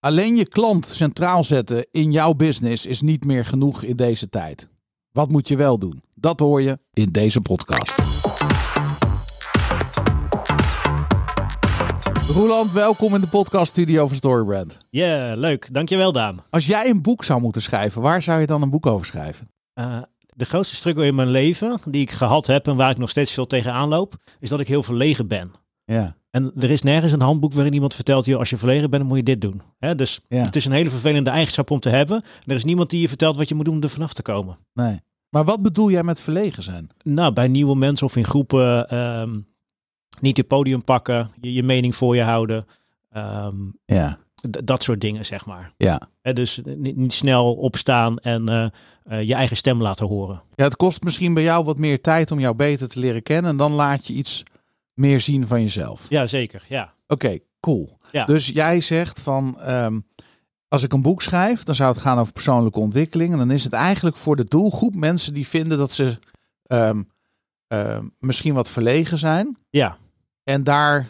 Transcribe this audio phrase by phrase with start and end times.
[0.00, 4.68] Alleen je klant centraal zetten in jouw business is niet meer genoeg in deze tijd.
[5.12, 6.02] Wat moet je wel doen?
[6.14, 8.02] Dat hoor je in deze podcast.
[12.28, 14.78] Roeland, welkom in de podcaststudio van Storybrand.
[14.90, 15.68] Ja, leuk.
[15.72, 16.38] Dankjewel, Daan.
[16.50, 19.50] Als jij een boek zou moeten schrijven, waar zou je dan een boek over schrijven?
[19.74, 23.10] Uh, de grootste struggle in mijn leven, die ik gehad heb en waar ik nog
[23.10, 25.52] steeds veel tegenaan loop, is dat ik heel verlegen ben.
[25.92, 26.16] Ja.
[26.30, 29.06] En er is nergens een handboek waarin iemand vertelt, joh, als je verlegen bent, dan
[29.10, 29.62] moet je dit doen.
[29.78, 29.94] Hè?
[29.94, 30.44] Dus Ja.
[30.44, 32.22] het is een hele vervelende eigenschap om te hebben.
[32.46, 34.58] Er is niemand die je vertelt wat je moet doen om er vanaf te komen.
[34.74, 35.00] Nee.
[35.30, 36.88] Maar wat bedoel jij met verlegen zijn?
[37.02, 39.38] Nou, bij nieuwe mensen of in groepen ehm,
[40.20, 42.64] niet je podium pakken, je, je mening voor je houden.
[43.10, 43.54] ehm,
[43.86, 44.18] Ja.
[44.64, 45.72] dat soort dingen, zeg maar.
[45.76, 46.00] Ja.
[46.32, 48.64] Dus niet, niet snel opstaan en eh,
[49.02, 50.42] eh, je eigen stem laten horen.
[50.54, 53.50] Ja, het kost misschien bij jou wat meer tijd om jou beter te leren kennen.
[53.50, 54.42] En dan laat je iets
[54.94, 56.06] meer zien van jezelf.
[56.08, 56.64] Ja, zeker.
[56.68, 56.94] Ja.
[57.06, 57.98] Oké, cool.
[58.12, 58.24] Ja.
[58.24, 60.00] Dus jij zegt van, ehm,
[60.68, 63.32] als ik een boek schrijf, dan zou het gaan over persoonlijke ontwikkeling.
[63.32, 66.18] En dan is het eigenlijk voor de doelgroep mensen die vinden dat ze
[66.66, 67.02] ehm,
[67.66, 69.56] ehm, misschien wat verlegen zijn.
[69.70, 69.96] Ja.
[70.44, 71.08] En daar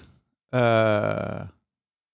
[0.49, 1.41] eh,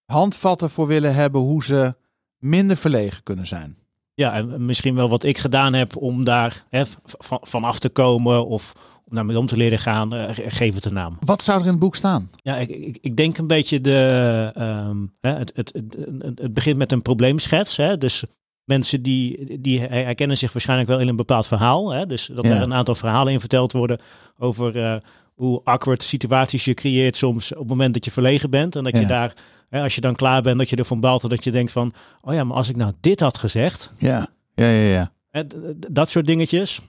[0.05, 1.95] handvatten voor willen hebben hoe ze
[2.39, 3.79] minder verlegen kunnen zijn.
[4.15, 7.79] Ja, en misschien wel wat ik gedaan heb om daar hè, v- van, van af
[7.79, 8.73] te komen of
[9.09, 11.19] om daarmee om te leren gaan, ge- geef het een naam.
[11.21, 12.31] Wat zou er in het boek staan?
[12.43, 14.51] Ja, ik, ik, ik denk een beetje de.
[14.55, 17.77] ehm, hè, het, het, het, het- begint met een probleemschets.
[17.77, 18.25] Hè, dus
[18.65, 21.91] mensen die, die her- herkennen zich waarschijnlijk wel in een bepaald verhaal.
[21.93, 22.51] Hè, dus dat Ja.
[22.57, 23.99] er een aantal verhalen in verteld worden
[24.39, 24.97] over eh,
[25.35, 28.77] hoe awkward situaties je creëert soms op het moment dat je verlegen bent.
[28.77, 29.01] En dat Ja.
[29.01, 29.35] je daar,
[29.69, 31.93] hè, als je dan klaar bent, dat je ervan balt en dat je denkt van,
[32.21, 34.89] oh ja, maar als ik nou dit had gezegd, Ja, ja, ja.
[34.89, 35.13] ja.
[35.31, 35.43] Hè,
[35.91, 36.81] dat soort dingetjes.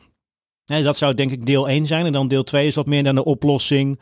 [0.68, 2.06] Hè, dat zou denk ik deel 1 zijn.
[2.06, 4.00] En dan deel 2 is wat meer naar de oplossing.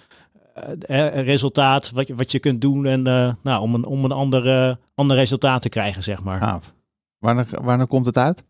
[0.53, 4.05] eh, hè, resultaat, wat je, wat je kunt doen en, eh, nou, om een, om
[4.05, 6.41] een andere, ander resultaat te krijgen, zeg maar.
[6.41, 6.73] Gaaf.
[7.17, 8.43] Wanneer, wanneer komt het uit?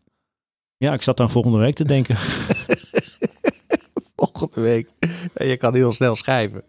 [0.76, 2.16] Ja, ik zat dan volgende week te denken.
[4.16, 4.88] Volgende week.
[5.34, 6.64] Je kan heel snel schrijven.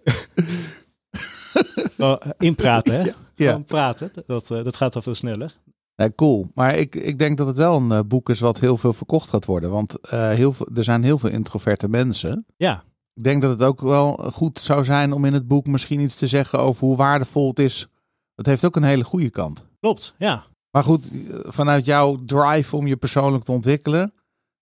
[1.97, 3.01] Oh, inpraten, hè?
[3.35, 3.47] Ja.
[3.49, 5.55] Gewoon praten, dat, eh, dat gaat al veel sneller.
[5.97, 6.47] Ja, cool.
[6.53, 9.29] Maar ik, ik denk dat het wel een eh, boek is wat heel veel verkocht
[9.29, 9.69] gaat worden.
[9.69, 12.45] Want eh, heel veel, er zijn heel veel introverte mensen.
[12.57, 15.99] Ja, Ik denk dat het ook wel goed zou zijn om in het boek misschien
[15.99, 17.87] iets te zeggen over hoe waardevol het is.
[18.35, 19.65] Dat heeft ook een hele goede kant.
[19.79, 20.13] klopt.
[20.17, 24.13] Ja, Maar goed, eh, vanuit jouw drive om je persoonlijk te ontwikkelen,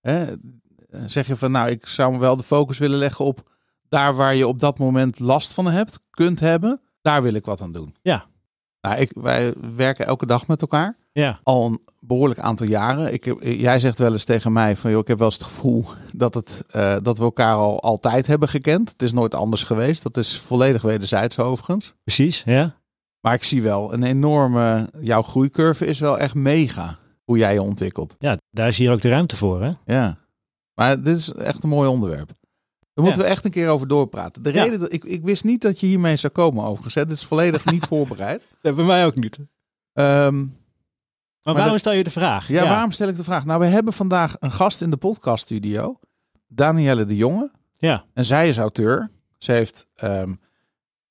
[0.01, 0.25] hè,
[1.05, 3.49] zeg je van nou, ik zou me wel de focus willen leggen op
[3.89, 6.81] daar waar je op dat moment last van hebt, kunt hebben.
[7.01, 7.95] Daar wil ik wat aan doen.
[8.01, 8.25] Ja.
[8.81, 10.97] Nou, ik, wij werken elke dag met elkaar.
[11.21, 13.13] Ja, al een behoorlijk aantal jaren.
[13.13, 15.43] Ik heb, jij zegt wel eens tegen mij van, joh, ik heb wel eens het
[15.47, 18.89] gevoel dat, het, eh, dat we elkaar al altijd hebben gekend.
[18.89, 20.03] Het is nooit anders geweest.
[20.03, 21.93] Dat is volledig wederzijds overigens.
[22.03, 22.43] precies.
[22.45, 22.75] Ja.
[23.19, 27.61] Maar ik zie wel een enorme, jouw groeicurve is wel echt mega hoe jij je
[27.61, 28.15] ontwikkelt.
[28.19, 29.69] ja, daar is hier ook de ruimte voor, hè?
[29.85, 30.17] Ja.
[30.73, 32.27] Maar dit is echt een mooi onderwerp.
[32.93, 33.27] Daar moeten Ja.
[33.27, 34.43] we echt een keer over doorpraten.
[34.43, 34.63] De Ja.
[34.63, 36.93] reden dat ik, ik wist niet dat je hiermee zou komen overigens.
[36.95, 37.05] hè.
[37.05, 38.47] Dit is volledig niet voorbereid.
[38.61, 39.39] bij mij ook niet.
[39.93, 40.45] Ehm,
[41.45, 42.47] Maar, waarom stel je de vraag?
[42.47, 43.45] Ja, waarom stel ik de vraag?
[43.45, 45.99] Nou, we hebben vandaag een gast in de podcaststudio.
[46.47, 47.51] Danielle de Jonge.
[47.77, 49.11] Ja, En zij is auteur.
[49.37, 50.33] Ze heeft ehm,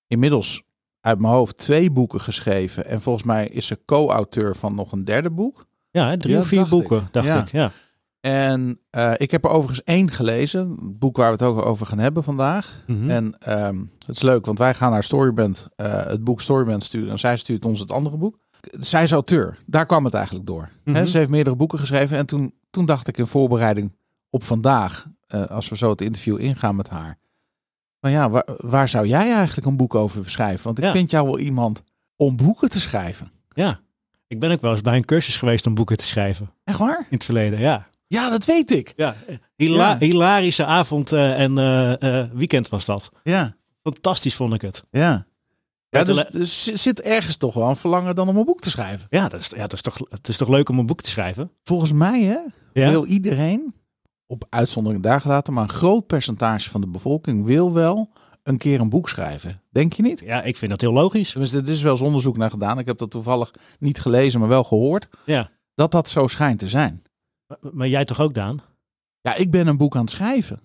[0.07, 0.63] inmiddels
[1.01, 2.87] uit mijn hoofd twee boeken geschreven.
[2.87, 5.67] En volgens mij is ze co-auteur van nog een derde boek.
[5.91, 7.13] ja hè, drie of vier dacht boeken, ik.
[7.13, 7.41] dacht Ja.
[7.41, 7.51] ik.
[7.53, 7.71] Ja.
[8.21, 10.71] En eh, ik heb er overigens één gelezen.
[10.71, 12.83] Het boek waar we het ook over gaan hebben vandaag.
[12.87, 13.11] Mhm.
[13.11, 17.11] En ehm, het is leuk, want wij gaan naar Storyband eh, het boek Storyband sturen.
[17.11, 18.39] En zij stuurt ons het andere boek.
[18.71, 19.59] Zij is auteur.
[19.67, 20.69] Daar kwam het eigenlijk door.
[20.85, 21.07] Mhm.
[21.07, 22.17] Ze heeft meerdere boeken geschreven.
[22.17, 23.97] En toen, toen dacht ik in voorbereiding
[24.31, 27.19] op vandaag, eh, als we zo het interview ingaan met haar.
[28.01, 30.65] Van ja, waar, waar zou jij eigenlijk een boek over schrijven?
[30.65, 30.91] Want ik Ja.
[30.91, 31.83] vind jou wel iemand
[32.17, 33.31] om boeken te schrijven.
[33.49, 33.81] Ja,
[34.27, 36.51] ik ben ook wel eens bij een cursus geweest om boeken te schrijven.
[36.65, 36.99] Echt waar?
[36.99, 37.87] In het verleden, ja.
[38.07, 38.93] Ja, dat weet ik.
[38.97, 39.15] Ja,
[39.57, 39.99] hila Ja.
[39.99, 43.11] hilarische avond eh, en eh, weekend was dat.
[43.23, 44.85] Ja, Fantastisch vond ik het.
[44.91, 45.27] ja.
[45.95, 49.07] Ja, dus, dus zit ergens toch wel een verlangen dan om een boek te schrijven.
[49.11, 51.11] Ja, dat is, ja dat is toch, het is toch leuk om een boek te
[51.11, 51.51] schrijven?
[51.63, 52.39] Volgens mij hè,
[52.73, 53.75] Ja, wil iedereen,
[54.27, 58.11] op uitzondering daar gelaten, maar een groot percentage van de bevolking wil wel
[58.43, 59.63] een keer een boek schrijven.
[59.71, 60.21] Denk je niet?
[60.21, 61.31] ja ik vind dat heel logisch.
[61.31, 62.79] Tenminste, er is wel eens onderzoek naar gedaan.
[62.79, 65.09] Ik heb dat toevallig niet gelezen, maar wel gehoord.
[65.25, 65.51] Ja.
[65.75, 67.03] Dat dat zo schijnt te zijn.
[67.47, 68.61] Maar, maar jij toch ook, Daan?
[69.21, 70.61] Ja, ik ben een boek aan het schrijven.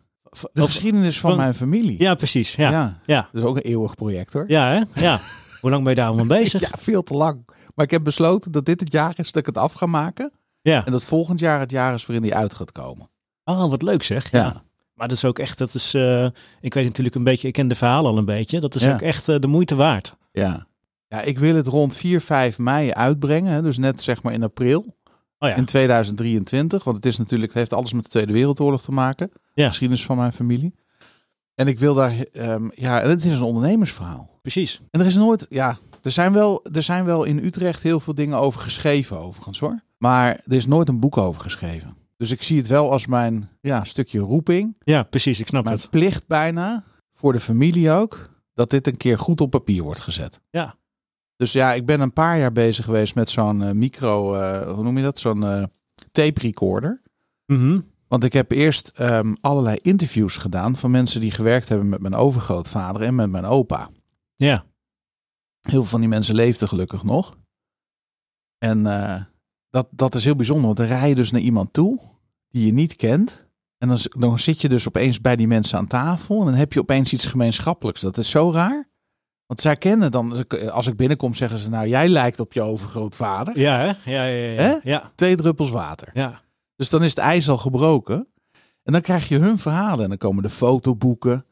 [0.53, 2.01] De geschiedenis van van- mijn familie.
[2.01, 2.55] ja, precies.
[2.55, 2.77] Ja, ja.
[2.81, 2.99] ja.
[3.05, 3.29] ja.
[3.31, 4.43] Dat is ook een eeuwig project hoor.
[4.47, 4.81] hè?
[4.95, 5.19] Ja.
[5.61, 6.61] Hoe lang ben je daar allemaal bezig?
[6.69, 7.45] Ja, veel te lang.
[7.75, 10.31] Maar ik heb besloten dat dit het jaar is dat ik het af ga maken.
[10.61, 10.85] Ja.
[10.85, 13.09] En dat volgend jaar het jaar is waarin die uit gaat komen.
[13.43, 14.31] Oh, wat leuk zeg.
[14.31, 14.39] Ja.
[14.39, 14.63] Ja.
[14.93, 16.25] Maar dat is ook echt, dat is, eh,
[16.61, 18.59] ik weet natuurlijk een beetje, ik ken de verhalen al een beetje.
[18.59, 18.93] Dat is Ja.
[18.93, 20.13] ook echt eh, de moeite waard.
[20.31, 20.67] Ja.
[21.07, 23.53] Ja, ik wil het rond 4, 5 mei uitbrengen.
[23.53, 24.97] hè, Dus net zeg maar in april.
[25.41, 25.55] Oh ja.
[25.55, 26.83] in 2023.
[26.83, 29.31] Want het is natuurlijk, het heeft alles met de Tweede Wereldoorlog te maken.
[29.53, 29.67] Ja.
[29.67, 30.75] Geschiedenis van mijn familie.
[31.55, 34.39] En ik wil daar, ehm, ja, het is een ondernemersverhaal.
[34.41, 34.81] Precies.
[34.91, 38.15] En er is nooit, ja, er zijn, wel, er zijn wel in Utrecht heel veel
[38.15, 39.83] dingen over geschreven, overigens hoor.
[39.97, 41.97] Maar er is nooit een boek over geschreven.
[42.17, 45.39] Dus ik zie het wel als mijn ja, stukje roeping, Ja, precies.
[45.39, 45.89] Ik snap mijn het.
[45.89, 50.39] plicht bijna, voor de familie ook, dat dit een keer goed op papier wordt gezet.
[50.49, 50.75] Ja.
[51.35, 54.83] Dus ja, ik ben een paar jaar bezig geweest met zo'n eh, micro, eh, hoe
[54.83, 55.19] noem je dat?
[55.19, 55.63] Zo'n eh,
[56.11, 57.01] tape recorder.
[57.45, 57.79] Mhm.
[58.09, 62.15] Want ik heb eerst ehm, allerlei interviews gedaan van mensen die gewerkt hebben met mijn
[62.15, 63.89] overgrootvader en met mijn opa.
[64.35, 64.65] Ja.
[65.61, 67.37] Heel veel van die mensen leefden gelukkig nog.
[68.57, 69.21] En eh,
[69.69, 71.99] dat, dat is heel bijzonder, want dan rij je dus naar iemand toe
[72.49, 73.47] die je niet kent.
[73.77, 76.73] En dan, dan zit je dus opeens bij die mensen aan tafel en dan heb
[76.73, 78.01] je opeens iets gemeenschappelijks.
[78.01, 78.89] Dat is zo raar.
[79.45, 83.59] Want zij kennen dan, als ik binnenkom zeggen ze nou jij lijkt op je overgrootvader.
[83.59, 84.11] Ja, hè?
[84.11, 84.61] Ja, ja, ja.
[84.61, 84.75] Hè?
[84.83, 85.11] Ja.
[85.15, 86.09] Twee druppels water.
[86.13, 86.47] ja.
[86.79, 88.27] Dus dan is het ijs al gebroken.
[88.83, 90.03] En dan krijg je hun verhalen.
[90.03, 91.45] En dan komen de fotoboeken.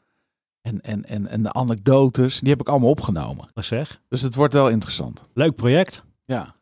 [0.62, 2.39] En, en, en, en de anekdotes.
[2.39, 3.50] Die heb ik allemaal opgenomen.
[3.53, 4.01] Wat zeg.
[4.07, 5.24] Dus het wordt wel interessant.
[5.33, 6.03] Leuk project.
[6.25, 6.56] Ja.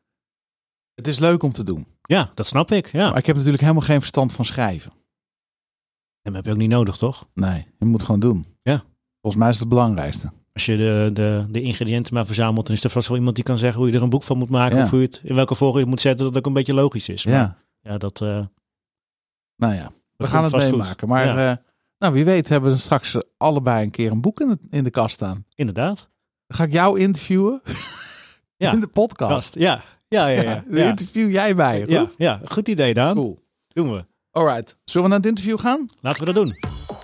[0.93, 1.87] Het is leuk om te doen.
[2.01, 2.91] Ja, dat snap ik.
[2.91, 3.09] Ja.
[3.09, 4.91] Maar ik heb natuurlijk helemaal geen verstand van schrijven.
[4.91, 7.27] En dat heb je ook niet nodig, toch?
[7.33, 8.45] Nee, je moet gewoon doen.
[8.61, 8.83] Ja.
[9.21, 10.31] Volgens mij is het het belangrijkste.
[10.53, 13.45] Als je de, de, de ingrediënten maar verzamelt, dan is er vast wel iemand die
[13.45, 14.77] kan zeggen hoe je er een boek van moet maken.
[14.77, 14.83] Ja.
[14.83, 17.09] Of hoe je het, in welke volgorde je moet zetten, dat ook een beetje logisch
[17.09, 17.25] is.
[17.25, 17.57] Maar Ja.
[17.81, 18.45] ja, dat, eh,
[19.55, 21.07] Nou ja, we dat gaan het meemaken.
[21.07, 21.57] Maar Ja, eh,
[21.99, 24.89] nou, wie weet hebben we straks allebei een keer een boek in de, in de
[24.89, 25.45] kast staan.
[25.55, 26.09] inderdaad.
[26.47, 27.61] Dan ga ik jou interviewen
[28.57, 28.71] Ja.
[28.71, 29.55] in de podcast.
[29.55, 30.63] Ja, ja, ja.
[30.69, 31.79] Ja, interview jij mij.
[31.81, 31.89] Goed?
[31.89, 33.15] Ja, ja, goed idee, Daan.
[33.15, 33.39] Cool.
[33.67, 34.05] Doen we.
[34.31, 34.77] Alright.
[34.85, 35.89] Zullen we naar het interview gaan?
[36.01, 36.51] Laten we dat doen.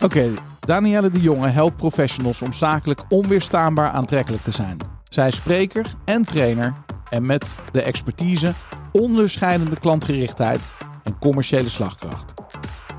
[0.02, 4.78] Oké, Danielle de Jonge helpt professionals om zakelijk onweerstaanbaar aantrekkelijk te zijn.
[5.10, 6.74] Zij is spreker en trainer
[7.10, 8.54] en met de expertise,
[8.92, 10.62] onderscheidende klantgerichtheid
[11.04, 12.34] en commerciële slagkracht.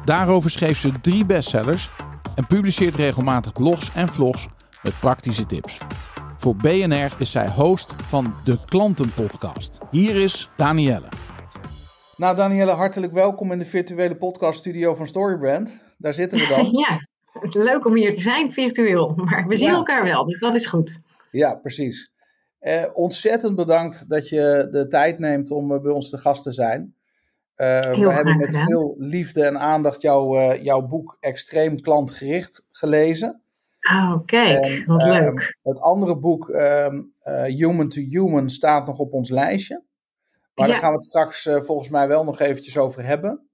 [0.04, 1.90] Daarover schreef ze drie bestsellers
[2.34, 4.48] en publiceert regelmatig blogs en vlogs
[4.82, 5.78] met praktische tips.
[6.36, 9.78] Voor BNR is zij host van de Klantenpodcast.
[9.90, 11.08] Hier is Danielle.
[12.16, 15.78] Nou, Danielle, hartelijk welkom in de virtuele podcaststudio van Storybrand.
[15.98, 16.66] Daar zitten we dan.
[16.80, 16.98] Ja,
[17.62, 19.12] leuk om hier te zijn, virtueel.
[19.24, 19.74] Maar we zien Ja.
[19.74, 21.00] elkaar wel, dus dat is goed.
[21.30, 22.10] Ja, precies.
[22.58, 26.52] Eh, ontzettend bedankt dat je de tijd neemt om eh, bij ons te gast te
[26.52, 26.94] zijn.
[27.62, 28.66] Eh, we hebben met gedaan.
[28.66, 33.42] veel liefde en aandacht jouw, eh, jouw boek Extreem Klantgericht gelezen.
[33.92, 35.58] Oh, kijk, En, wat ehm, leuk.
[35.62, 39.82] Het andere boek, ehm, eh, Human to Human, staat nog op ons lijstje.
[40.54, 43.48] Maar daar gaan we het straks volgens mij wel nog eventjes over hebben.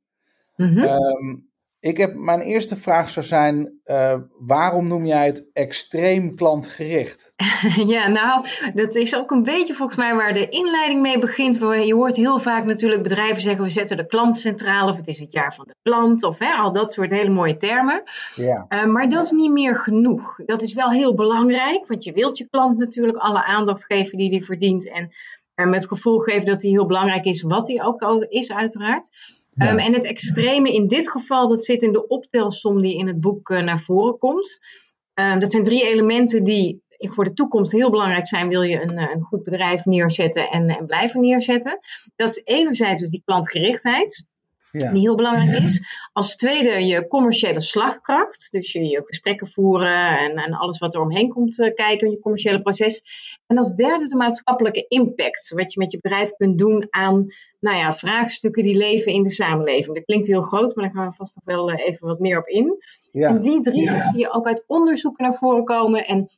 [0.56, 1.36] Ehm,
[1.80, 7.32] ik heb, mijn eerste vraag zou zijn, eh, waarom noem jij het extreem klantgericht?
[7.86, 11.56] Ja, nou, dat is ook een beetje volgens mij waar de inleiding mee begint.
[11.58, 15.18] Je hoort heel vaak natuurlijk bedrijven zeggen, we zetten de klant centraal, of het is
[15.18, 18.02] het jaar van de klant, of hè, al dat soort hele mooie termen.
[18.34, 18.66] Ja.
[18.68, 20.40] Uh, maar dat is niet meer genoeg.
[20.46, 24.30] Dat is wel heel belangrijk, want je wilt je klant natuurlijk alle aandacht geven die
[24.30, 24.90] hij verdient.
[24.90, 25.10] En
[25.54, 29.10] uh, met gevolg geven dat hij heel belangrijk is, wat hij ook al is, uiteraard.
[29.58, 33.20] Um, en het extreme in dit geval, dat zit in de optelsom die in het
[33.20, 34.58] boek uh, naar voren komt.
[35.14, 38.48] Um, dat zijn drie elementen die voor de toekomst heel belangrijk zijn.
[38.48, 41.78] Wil je een, een goed bedrijf neerzetten en, en blijven neerzetten.
[42.16, 44.28] Dat is enerzijds dus die klantgerichtheid.
[44.72, 44.92] Ja.
[44.92, 45.82] Die heel belangrijk is.
[46.12, 48.52] Als tweede je commerciële slagkracht.
[48.52, 52.12] Dus je, je gesprekken voeren en, en, alles wat er omheen komt uh, kijken in
[52.12, 53.02] je commerciële proces.
[53.46, 55.52] En als derde de maatschappelijke impact.
[55.54, 57.26] Wat je met je bedrijf kunt doen aan
[57.60, 59.96] nou ja, vraagstukken die leven in de samenleving.
[59.96, 62.38] Dat klinkt heel groot, maar daar gaan we vast nog wel uh, even wat meer
[62.38, 62.76] op in.
[63.12, 63.28] Ja.
[63.28, 66.06] En die drie, dat zie je ook uit onderzoeken naar voren komen.
[66.06, 66.28] En en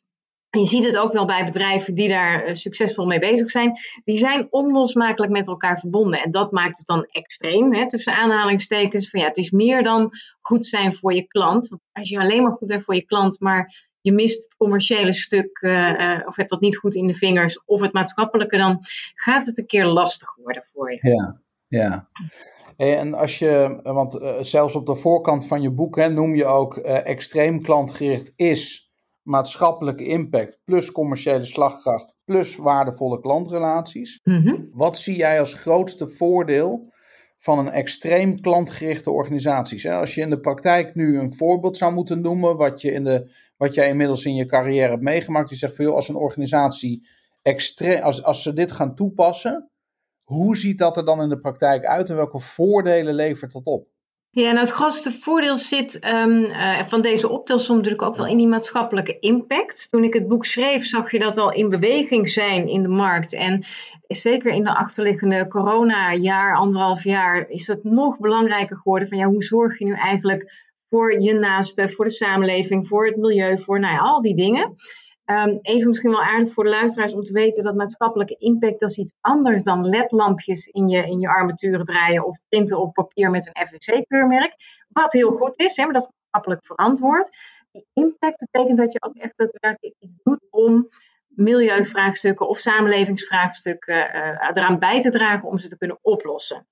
[0.50, 3.78] je ziet het ook wel bij bedrijven die daar uh, succesvol mee bezig zijn.
[4.04, 6.23] Die zijn onlosmakelijk met elkaar verbonden.
[6.23, 9.11] En dat maakt het dan extreem, hè, tussen aanhalingstekens.
[9.11, 11.69] Van ja, het is meer dan goed zijn voor je klant.
[11.69, 15.12] Want als je alleen maar goed bent voor je klant, maar je mist het commerciële
[15.12, 18.78] stuk, uh, uh, of hebt dat niet goed in de vingers, of het maatschappelijke, dan
[19.14, 20.99] gaat het een keer lastig worden voor je.
[21.09, 22.09] Ja, ja.
[22.76, 26.76] En als je, want zelfs op de voorkant van je boek hè, noem je ook
[26.76, 28.90] extreem klantgericht is
[29.23, 34.21] maatschappelijke impact plus commerciële slagkracht plus waardevolle klantrelaties.
[34.23, 34.57] Mhm.
[34.73, 36.93] Wat zie jij als grootste voordeel
[37.37, 39.93] van een extreem klantgerichte organisatie?
[39.93, 43.31] Als je in de praktijk nu een voorbeeld zou moeten noemen, wat, je in de,
[43.57, 47.09] wat jij inmiddels in je carrière hebt meegemaakt, je zegt van joh, als een organisatie
[47.43, 49.71] extreem, als, als ze dit gaan toepassen,
[50.23, 53.89] hoe ziet dat er dan in de praktijk uit en welke voordelen levert dat op?
[54.33, 58.37] Ja, nou het grootste voordeel zit um, uh, van deze optelsom natuurlijk ook wel in
[58.37, 59.91] die maatschappelijke impact.
[59.91, 63.35] Toen ik het boek schreef, zag je dat al in beweging zijn in de markt.
[63.35, 63.65] En
[64.09, 69.09] zeker in de achterliggende corona-jaar, anderhalf jaar, is dat nog belangrijker geworden.
[69.09, 73.17] Van ja, hoe zorg je nu eigenlijk voor je naasten, voor de samenleving, voor het
[73.17, 74.75] milieu, voor nou ja, al die dingen.
[75.31, 78.91] Um, even misschien wel aardig voor de luisteraars om te weten dat maatschappelijke impact dat
[78.91, 83.31] is iets anders dan ledlampjes in je, in je armaturen draaien of printen op papier
[83.31, 84.55] met een FSC-keurmerk.
[84.89, 87.29] Wat heel goed is, hè, maar dat is maatschappelijk verantwoord.
[87.71, 90.89] Die impact betekent dat je ook echt daadwerkelijk iets doet om
[91.27, 96.67] milieuvraagstukken of samenlevingsvraagstukken uh, eraan bij te dragen om ze te kunnen oplossen.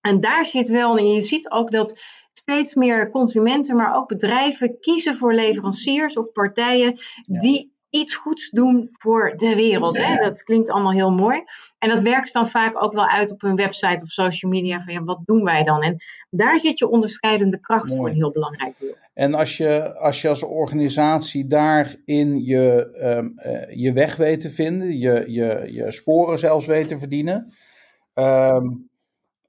[0.00, 2.00] En daar zit wel, en je ziet ook dat
[2.32, 8.88] steeds meer consumenten, maar ook bedrijven kiezen voor leveranciers of partijen die iets goeds doen
[8.92, 9.98] voor de wereld.
[9.98, 10.16] Hè?
[10.16, 11.42] Dat klinkt allemaal heel mooi.
[11.78, 14.80] En dat werkt dan vaak ook wel uit op hun website of social media.
[14.80, 15.82] Van ja, wat doen wij dan?
[15.82, 15.96] En
[16.30, 18.94] daar zit je onderscheidende kracht voor een heel belangrijk deel.
[19.14, 24.50] En als je als, je als organisatie daarin je, um, uh, je weg weet te
[24.50, 27.52] vinden, je, je, je sporen zelfs weet te verdienen.
[28.14, 28.88] Um,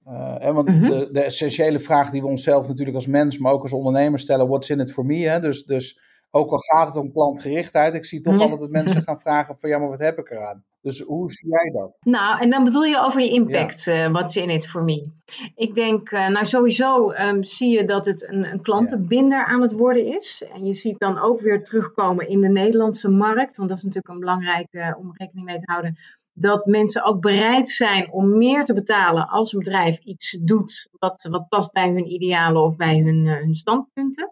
[0.07, 0.89] uh, want mm -hmm.
[0.89, 4.47] de, de, essentiële vraag die we onszelf natuurlijk als mens, maar ook als ondernemer stellen:
[4.47, 5.27] what's in it for me?
[5.27, 5.39] Hè?
[5.39, 5.99] Dus, dus
[6.37, 9.69] ook al gaat het om klantgerichtheid, ik zie toch altijd dat mensen gaan vragen van
[9.69, 10.63] ja, maar wat heb ik eraan?
[10.81, 11.97] Dus hoe zie jij dat?
[11.99, 14.05] Nou, en dan bedoel je over die impact, ja.
[14.05, 15.11] uh, what's in it for me?
[15.55, 19.71] Ik denk, uh, nou sowieso um, zie je dat het een, een klantenbinder aan het
[19.71, 20.43] worden is.
[20.53, 24.13] En je ziet dan ook weer terugkomen in de Nederlandse markt, want dat is natuurlijk
[24.13, 25.97] een belangrijke uh, om rekening mee te houden.
[26.33, 31.27] Dat mensen ook bereid zijn om meer te betalen als een bedrijf iets doet wat,
[31.31, 34.31] wat past bij hun idealen of bij hun, hun standpunten.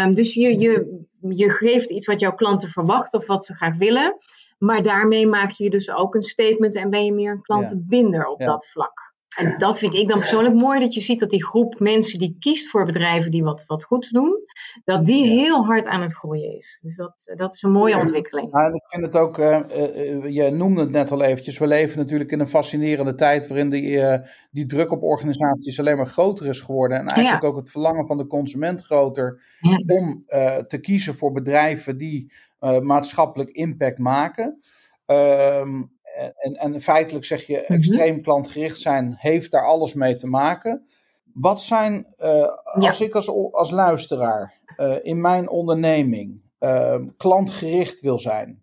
[0.00, 3.76] Um, dus je, je, je geeft iets wat jouw klanten verwachten of wat ze graag
[3.76, 4.16] willen.
[4.58, 8.40] Maar daarmee maak je dus ook een statement en ben je meer een klantenbinder op
[8.40, 8.46] ja.
[8.46, 9.05] dat vlak.
[9.36, 12.36] En dat vind ik dan persoonlijk mooi, dat je ziet dat die groep mensen die
[12.38, 14.44] kiest voor bedrijven die wat, wat goeds doen,
[14.84, 16.78] dat die heel hard aan het groeien is.
[16.82, 18.48] Dus dat, dat is een mooie ontwikkeling.
[18.52, 21.98] Ja, ik vind het ook, uh, uh, je noemde het net al eventjes, we leven
[21.98, 24.14] natuurlijk in een fascinerende tijd waarin die, uh,
[24.50, 26.98] die druk op organisaties alleen maar groter is geworden.
[26.98, 27.48] En eigenlijk ja.
[27.48, 29.82] ook het verlangen van de consument groter ja.
[29.86, 30.24] om
[30.66, 32.32] te kiezen voor bedrijven die
[32.80, 34.60] maatschappelijk impact maken.
[35.06, 40.86] Um, en, en feitelijk zeg je, extreem klantgericht zijn heeft daar alles mee te maken.
[41.32, 43.04] Wat zijn, uh, als ja.
[43.04, 48.62] ik als, als luisteraar uh, in mijn onderneming uh, klantgericht wil zijn,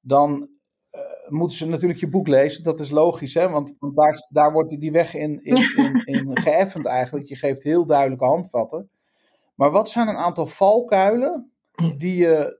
[0.00, 0.48] dan
[1.28, 2.64] moeten ze natuurlijk je boek lezen.
[2.64, 3.48] Dat is logisch, hè?
[3.48, 7.26] want, daar, daar wordt die weg in, in, in, in geëffend eigenlijk.
[7.26, 8.90] Je geeft heel duidelijke handvatten.
[9.54, 11.52] Maar wat zijn een aantal valkuilen
[11.96, 12.58] die je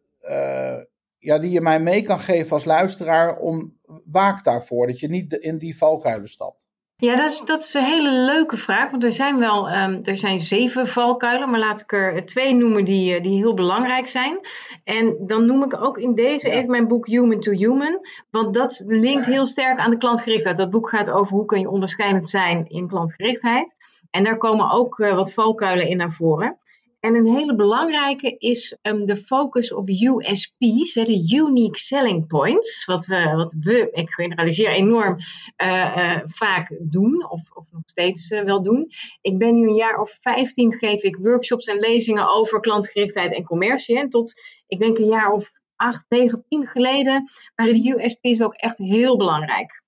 [1.20, 5.32] ja, die je mij mee kan geven als luisteraar om waak daarvoor, dat je niet
[5.32, 6.68] in die valkuilen stapt?
[7.00, 8.90] Ja, dat is, dat is een hele leuke vraag.
[8.90, 12.84] Want er zijn wel um, er zijn zeven valkuilen, maar laat ik er twee noemen
[12.84, 14.40] die, die heel belangrijk zijn.
[14.84, 16.54] En dan noem ik ook in deze ja.
[16.54, 18.00] even mijn boek Human to Human.
[18.30, 20.56] Want dat linkt heel sterk aan de klantgerichtheid.
[20.56, 23.74] Dat boek gaat over hoe kun je onderscheidend zijn in klantgerichtheid.
[24.10, 26.56] En daar komen ook uh, wat valkuilen in naar voren.
[27.00, 33.06] En een hele belangrijke is um, de focus op USP's, de Unique Selling Points, wat
[33.06, 35.16] we, wat we ik generaliseer enorm,
[35.62, 38.90] uh, uh, vaak doen, of, of nog steeds uh, wel doen.
[39.20, 43.44] Ik ben nu een jaar of 15 geef ik workshops en lezingen over klantgerichtheid en
[43.44, 43.98] commercie.
[43.98, 44.32] En tot,
[44.66, 49.16] ik denk een jaar of 8, 9, 10 geleden waren de USP's ook echt heel
[49.16, 49.82] belangrijk.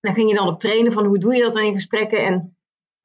[0.00, 2.57] Dan ging je dan op trainen van hoe doe je dat dan in gesprekken en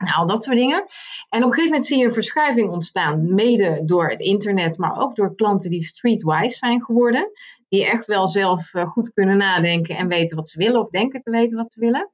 [0.03, 0.85] nou, al dat soort dingen.
[1.29, 4.99] En op een gegeven moment zie je een verschuiving ontstaan, mede door het internet, maar
[4.99, 7.31] ook door klanten die streetwise zijn geworden.
[7.69, 11.19] Die echt wel zelf uh, goed kunnen nadenken en weten wat ze willen of denken
[11.19, 12.11] te weten wat ze willen.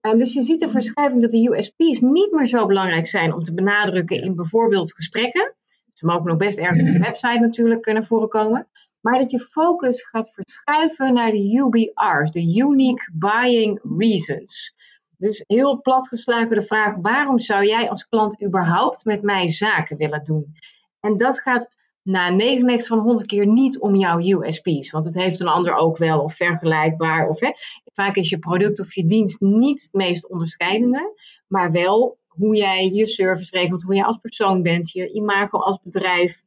[0.00, 3.42] Um, dus je ziet de verschuiving dat de USP's niet meer zo belangrijk zijn om
[3.42, 5.54] te benadrukken in bijvoorbeeld gesprekken.
[5.92, 8.68] Ze mogen nog best ergens op de website natuurlijk kunnen voorkomen.
[9.00, 14.74] Maar dat je focus gaat verschuiven naar de UBR's, de Unique Buying Reasons.
[15.24, 20.24] Dus heel platgeslagen de vraag: waarom zou jij als klant überhaupt met mij zaken willen
[20.24, 20.54] doen?
[21.00, 21.68] En dat gaat
[22.02, 25.96] na 99 van 100 keer niet om jouw USP's, want het heeft een ander ook
[25.96, 27.28] wel of vergelijkbaar.
[27.28, 27.50] Of, hè,
[27.84, 32.90] vaak is je product of je dienst niet het meest onderscheidende, maar wel hoe jij
[32.90, 36.42] je service regelt, hoe jij als persoon bent, je imago als bedrijf,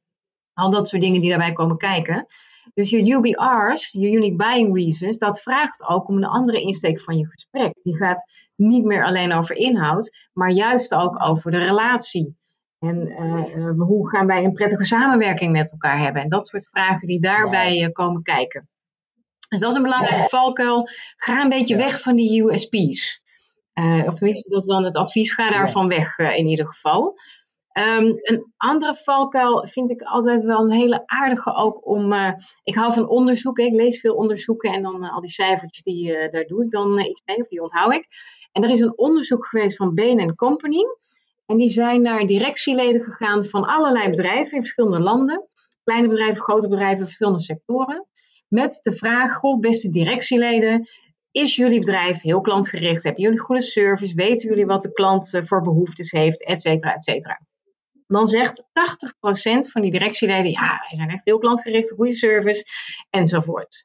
[0.54, 2.26] al dat soort dingen die daarbij komen kijken.
[2.74, 7.18] Dus je UBR's, je Unique Buying Reasons, dat vraagt ook om een andere insteek van
[7.18, 7.74] je gesprek.
[7.84, 12.38] Die gaat niet meer alleen over inhoud, maar juist ook over de relatie.
[12.80, 16.22] En uh, hoe gaan wij een prettige samenwerking met elkaar hebben?
[16.22, 18.70] En dat soort vragen die daarbij uh, komen kijken.
[19.50, 20.90] Dus dat is een belangrijke valkuil.
[21.16, 23.22] Ga een beetje weg van die USP's.
[24.06, 25.34] of tenminste, dat is dan het advies.
[25.34, 27.16] Ga daarvan weg in ieder geval.
[27.78, 32.14] Ehm, een andere valkuil vind ik altijd wel een hele aardige ook om.
[32.14, 32.32] Uh,
[32.64, 36.10] ik hou van onderzoeken, ik lees veel onderzoeken en dan uh, al die cijfertjes die
[36.10, 38.08] uh, daar doe ik dan iets mee of die onthoud ik.
[38.52, 40.84] En er is een onderzoek geweest van Bain Company.
[41.46, 45.48] En die zijn naar directieleden gegaan van allerlei bedrijven in verschillende landen.
[45.84, 48.08] Kleine bedrijven, grote bedrijven, verschillende sectoren.
[48.48, 50.90] Met de vraag: beste directieleden,
[51.32, 53.04] is jullie bedrijf heel klantgericht?
[53.04, 54.16] Hebben jullie goede service?
[54.16, 56.46] Weten jullie wat de klant voor behoeftes heeft?
[56.46, 57.40] Etcetera, etcetera
[58.08, 62.66] dan zegt 80% van die directieleden, ja, wij zijn echt heel klantgericht, goede service
[63.10, 63.84] enzovoort.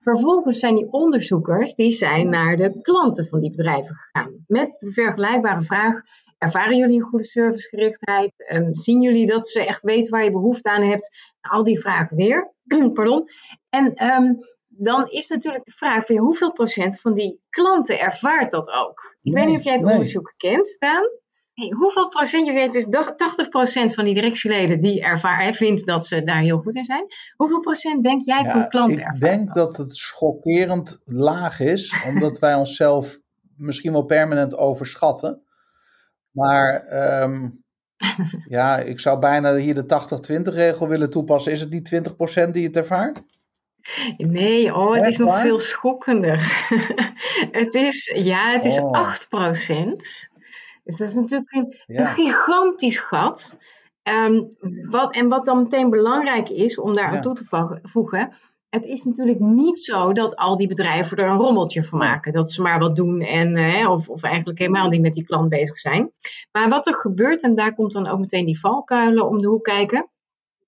[0.00, 4.44] Vervolgens zijn die onderzoekers, die zijn naar de klanten van die bedrijven gegaan.
[4.46, 6.00] Met de vergelijkbare vraag,
[6.38, 8.32] ervaren jullie een goede servicegerichtheid?
[8.52, 11.34] Um, zien jullie dat ze echt weten waar je behoefte aan hebt?
[11.40, 12.52] Al die vragen weer.
[12.94, 13.28] Pardon.
[13.68, 14.38] En um,
[14.68, 19.16] dan is natuurlijk de vraag van hoeveel procent van die klanten ervaart dat ook?
[19.22, 19.92] Ik weet niet of jij het nee.
[19.92, 21.08] onderzoek kent, Daan.
[21.54, 26.06] Hey, hoeveel procent, je weet dus 80 procent van die directieleden die ervaren, vindt dat
[26.06, 27.06] ze daar heel goed in zijn.
[27.36, 32.54] Hoeveel procent denk jij van klanten Ik denk dat het schokkerend laag is, omdat wij
[32.54, 33.18] onszelf
[33.56, 35.42] misschien wel permanent overschatten.
[36.30, 36.86] Maar
[37.22, 37.64] um,
[38.48, 41.52] ja, ik zou bijna hier de 80-20 regel willen toepassen.
[41.52, 42.02] Is het die
[42.46, 43.22] 20% die het ervaart?
[44.16, 46.66] Nee, oh, het is nog veel schokkender.
[47.60, 48.90] het is, ja, het is Oh.
[48.90, 49.28] 8
[50.84, 53.58] Dus dat is natuurlijk een, een gigantisch gat.
[54.02, 54.42] Ehm,
[54.90, 57.20] wat, en wat dan meteen belangrijk is om daar aan Ja.
[57.20, 58.32] toe te vo- voegen.
[58.68, 62.32] Het is natuurlijk niet zo dat al die bedrijven er een rommeltje van maken.
[62.32, 65.48] Dat ze maar wat doen en, eh, of, of eigenlijk helemaal niet met die klant
[65.48, 66.10] bezig zijn.
[66.52, 69.64] Maar wat er gebeurt, en daar komt dan ook meteen die valkuilen om de hoek
[69.64, 70.10] kijken.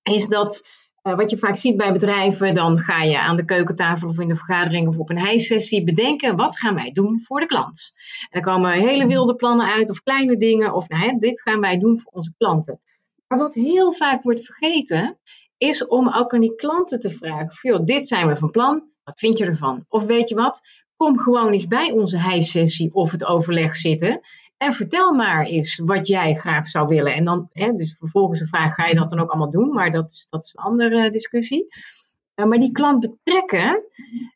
[0.02, 0.68] Is dat
[1.06, 4.28] eh, wat je vaak ziet bij bedrijven, dan ga je aan de keukentafel of in
[4.28, 7.92] de vergadering of op een hijsessie bedenken, wat gaan wij doen voor de klant?
[8.30, 11.60] En er komen hele wilde plannen uit of kleine dingen, of nou, hè, dit gaan
[11.60, 12.80] wij doen voor onze klanten.
[13.26, 15.18] Maar wat heel vaak wordt vergeten,
[15.58, 19.18] is om ook aan die klanten te vragen, joh, dit zijn we van plan, wat
[19.18, 19.84] vind je ervan?
[19.88, 20.60] Of weet je wat,
[20.96, 24.20] kom gewoon eens bij onze hijsessie of het overleg zitten.
[24.56, 27.14] En vertel maar eens wat jij graag zou willen.
[27.14, 29.72] En dan, hè, dus vervolgens de vraag, ga je dat dan ook allemaal doen?
[29.72, 31.66] Maar dat, is- dat is een andere discussie.
[32.34, 33.82] Eh, maar die klant betrekken,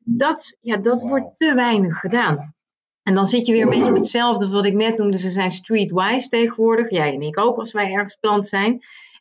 [0.04, 2.54] dat, ja, dat wordt te weinig gedaan.
[3.02, 5.18] En dan zit je weer een beetje op hetzelfde wat ik net noemde.
[5.18, 6.90] Ze zijn streetwise tegenwoordig.
[6.90, 8.80] Jij en ik ook als wij ergens klant zijn.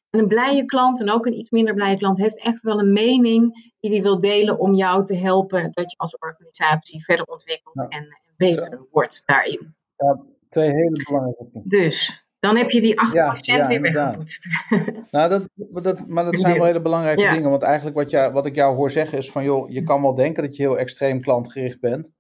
[0.10, 2.94] En een blije klant en ook een iets minder blije klant heeft echt wel een
[2.94, 7.76] mening die hij wil delen om jou te helpen dat je als organisatie verder ontwikkelt
[7.90, 7.98] Ja.
[7.98, 8.08] en
[8.38, 9.76] beter wordt daarin.
[9.98, 11.70] Ja, twee hele belangrijke punten.
[11.80, 14.46] Dus dan heb je die 8% Ja, ja, weer weggepoetst.
[15.12, 15.50] Nou, dat,
[15.84, 17.32] dat, maar dat zijn wel hele belangrijke Ja.
[17.34, 17.50] dingen.
[17.50, 19.44] Want eigenlijk wat, jij, wat ik jou hoor zeggen is van...
[19.44, 22.12] joh, je kan wel denken dat je heel extreem klantgericht bent.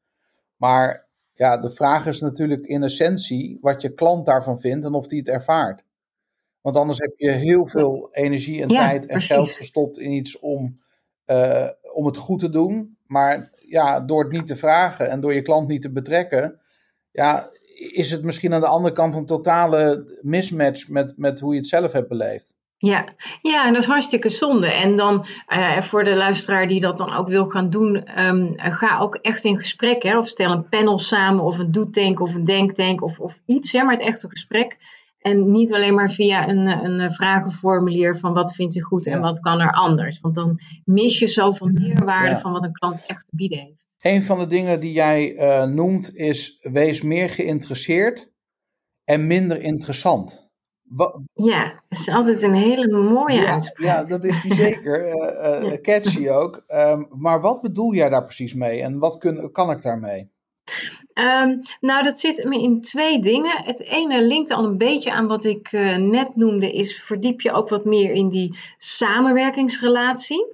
[0.55, 5.07] Maar ja, de vraag is natuurlijk in essentie wat je klant daarvan vindt en of
[5.07, 5.83] die het ervaart.
[6.61, 9.27] Want anders heb je heel veel energie en Ja, tijd en precies.
[9.31, 10.75] geld gestopt in iets om,
[11.25, 12.97] eh, om het goed te doen.
[13.05, 16.59] Maar ja, door het niet te vragen en door je klant niet te betrekken...
[17.11, 21.59] Ja, is het misschien aan de andere kant een totale mismatch met, met hoe je
[21.59, 22.57] het zelf hebt beleefd.
[22.77, 23.05] Ja.
[23.41, 24.67] ja, en dat is hartstikke zonde.
[24.71, 28.99] En dan eh, voor de luisteraar die dat dan ook wil gaan doen, ehm, ga
[28.99, 30.03] ook echt in gesprek.
[30.03, 33.71] Hè, of stel een panel samen, of een doetank, of een denktank, of, of iets,
[33.71, 34.77] hè, maar het echt een gesprek.
[35.19, 39.19] En niet alleen maar via een, een vragenformulier van wat vindt u goed en Ja.
[39.19, 40.19] wat kan er anders.
[40.19, 42.39] Want dan mis je zoveel meerwaarde Ja.
[42.39, 43.88] van wat een klant echt te bieden heeft.
[44.01, 48.31] Een van de dingen die jij eh, noemt is: wees meer geïnteresseerd
[49.03, 50.47] en minder interessant.
[51.33, 53.85] Ja, dat is altijd een hele mooie ja, uitspraak.
[53.85, 55.05] ja, dat is die zeker.
[55.05, 56.63] eh, eh, catchy ook.
[56.67, 60.31] Ehm, maar wat bedoel jij daar precies mee en wat kun, kan ik daarmee?
[61.13, 63.63] Ehm, nou, dat zit me in twee dingen.
[63.63, 67.69] Het ene linkt al een beetje aan wat ik net noemde, is verdiep je ook
[67.69, 70.45] wat meer in die samenwerkingsrelatie.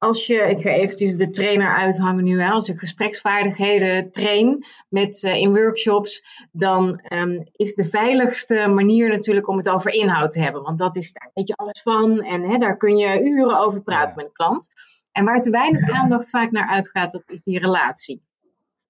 [0.00, 5.22] Als je, ik ga eventjes de trainer uithangen nu, hè, als ik gespreksvaardigheden train met,
[5.22, 10.40] eh, in workshops, dan ehm, is de veiligste manier natuurlijk om het over inhoud te
[10.40, 10.62] hebben.
[10.62, 13.82] Want dat is, daar weet je alles van en hè, daar kun je uren over
[13.82, 14.14] praten Ja.
[14.16, 14.68] met een klant.
[15.12, 18.22] En waar te weinig aandacht vaak naar uitgaat, dat is die relatie.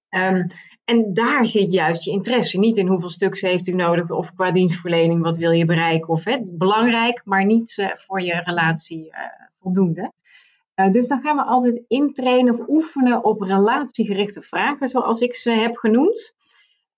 [0.09, 0.43] Ehm,
[0.85, 2.59] en daar zit juist je interesse.
[2.59, 6.09] Niet in hoeveel stuks heeft u nodig of qua dienstverlening, wat wil je bereiken.
[6.09, 9.19] Of, hè, belangrijk, maar niet eh, voor je relatie eh,
[9.59, 10.11] voldoende.
[10.73, 15.49] Eh, dus dan gaan we altijd intrainen of oefenen op relatiegerichte vragen, zoals ik ze
[15.49, 16.35] heb genoemd.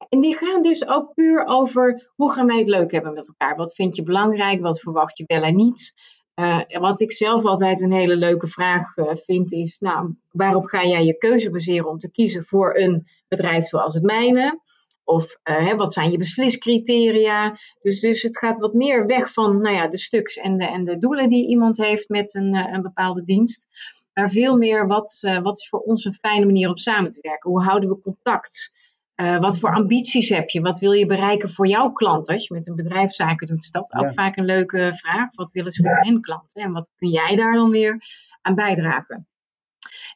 [0.09, 3.55] En die gaan dus ook puur over hoe gaan wij het leuk hebben met elkaar.
[3.55, 4.62] Wat vind je belangrijk?
[4.62, 5.93] Wat verwacht je wel en niet?
[6.33, 10.86] Eh, wat ik zelf altijd een hele leuke vraag eh, vind is, nou, waarop ga
[10.86, 14.62] jij je keuze baseren om te kiezen voor een bedrijf zoals het mijne?
[15.03, 17.55] Of hè, wat zijn je besliscriteria?
[17.81, 20.85] Dus, dus het gaat wat meer weg van nou ja, de stuks en de, en
[20.85, 23.67] de doelen die iemand heeft met een, een bepaalde dienst.
[24.13, 27.49] Maar veel meer wat, wat is voor ons een fijne manier om samen te werken?
[27.49, 28.71] Hoe houden we contact?
[29.15, 30.61] Uh, wat voor ambities heb je?
[30.61, 32.27] Wat wil je bereiken voor jouw klant?
[32.27, 35.35] Als je met een bedrijfszaken doet, is dat ook vaak een leuke vraag.
[35.35, 36.61] Wat willen ze voor hun klanten?
[36.61, 37.97] En wat kun jij daar dan weer
[38.41, 39.27] aan bijdragen?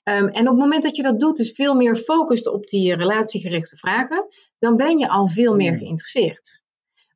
[0.09, 2.95] Um, en op het moment dat je dat doet, dus veel meer focust op die
[2.95, 4.27] relatiegerichte vragen,
[4.59, 6.61] dan ben je al veel meer geïnteresseerd.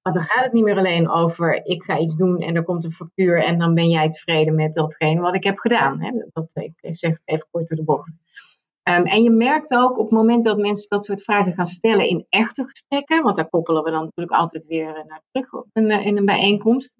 [0.02, 2.84] Want dan gaat het niet meer alleen over ik ga iets doen en er komt
[2.84, 6.02] een factuur en dan ben jij tevreden met datgene wat ik heb gedaan.
[6.02, 6.12] Hè?
[6.34, 8.20] Dat, ik zeg het even kort door de bocht.
[8.84, 12.08] Um, en je merkt ook op het moment dat mensen dat soort vragen gaan stellen
[12.08, 16.06] in echte gesprekken, want daar koppelen we dan natuurlijk altijd weer eh, naar terug eh,
[16.06, 16.96] in een bijeenkomst,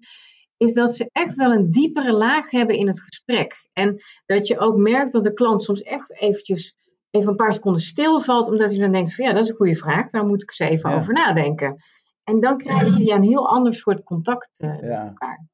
[0.62, 3.68] is dat ze echt wel een diepere laag hebben in het gesprek.
[3.72, 6.74] En dat je ook merkt dat de klant soms echt eventjes
[7.10, 9.76] even een paar seconden stilvalt, omdat hij dan denkt van ja, dat is een goede
[9.76, 11.76] vraag, daar moet ik eens even over nadenken.
[12.24, 15.46] En dan krijg je ja, een heel ander soort contact uh, met elkaar.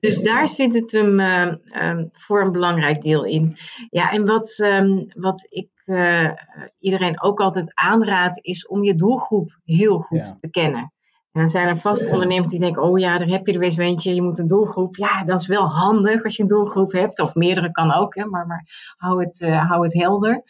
[0.00, 3.56] Dus daar zit het hem uh, um, voor een belangrijk deel in.
[3.90, 6.30] Ja, en wat, um, wat ik uh,
[6.78, 10.92] iedereen ook altijd aanraad, is om je doelgroep heel goed te kennen.
[11.32, 13.78] En dan zijn er vast ondernemers die denken: oh ja, daar heb je er weer
[13.78, 14.96] eentje, je moet een doelgroep.
[14.96, 18.24] Ja, dat is wel handig als je een doelgroep hebt, of meerdere kan ook, hè,
[18.24, 20.42] maar, maar hou, het, uh, hou het helder.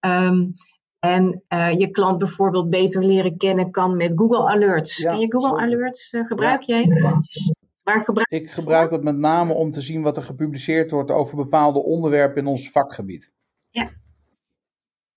[0.00, 0.54] Um,
[0.98, 4.96] en uh, je klant bijvoorbeeld beter leren kennen kan met Google Alerts.
[4.96, 5.64] Ja, Ken je Google sorry.
[5.64, 6.12] Alerts?
[6.12, 6.76] Uh, gebruik ja.
[6.76, 7.54] jij het?
[7.82, 11.36] Waar gebruik ik gebruik het met name om te zien wat er gepubliceerd wordt over
[11.36, 13.32] bepaalde onderwerpen in ons vakgebied.
[13.70, 13.90] Ja,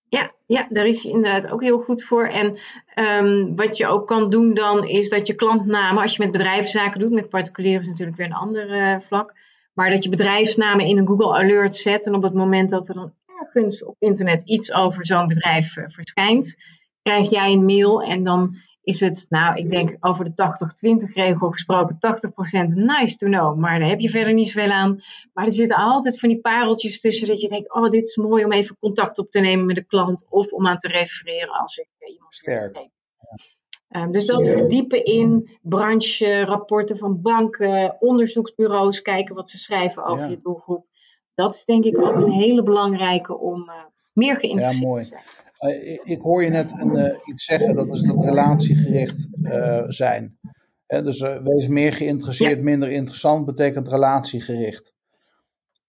[0.09, 2.27] ja, ja, daar is je inderdaad ook heel goed voor.
[2.27, 2.57] En
[2.95, 6.99] um, wat je ook kan doen dan, is dat je klantnamen, als je met bedrijfszaken
[6.99, 9.35] doet, met particulieren is natuurlijk weer een ander uh, vlak,
[9.73, 12.95] maar dat je bedrijfsnamen in een Google Alert zet en op het moment dat er
[12.95, 16.57] dan ergens op internet iets over zo'n bedrijf uh, verschijnt,
[17.01, 18.55] krijg jij een mail en dan
[18.87, 20.31] is het, nou, ik denk over de
[21.09, 23.57] 80-20 regel gesproken, 80% nice to know.
[23.57, 24.99] Maar daar heb je verder niet zoveel aan.
[25.33, 28.45] Maar er zitten altijd van die pareltjes tussen dat je denkt, oh, dit is mooi
[28.45, 31.77] om even contact op te nemen met de klant of om aan te refereren als
[31.77, 32.73] ik eh, iemand Sterk.
[32.73, 34.01] Ja.
[34.01, 40.29] Um, dus dat verdiepen in brancherapporten van banken, onderzoeksbureaus, kijken wat ze schrijven over ja.
[40.29, 40.85] je doelgroep.
[41.33, 43.73] Dat is denk ik ook een hele belangrijke om uh,
[44.13, 45.03] meer geïnteresseerd ja, mooi.
[45.03, 45.46] te zijn.
[45.61, 50.39] Uh, ik hoor je net een, uh, iets zeggen, dat is dat relatiegericht uh, zijn.
[50.87, 52.63] Dus wees meer geïnteresseerd, ja.
[52.63, 54.95] minder interessant, betekent relatiegericht.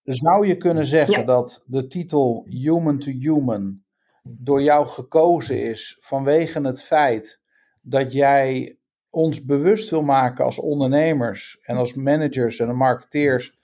[0.05, 1.25] Zou je kunnen zeggen ja.
[1.25, 3.83] dat de titel Human to Human
[4.23, 7.41] door jou gekozen is vanwege het feit
[7.83, 8.79] dat jij
[9.11, 13.58] ons bewust wil maken als ondernemers en als managers en marketeers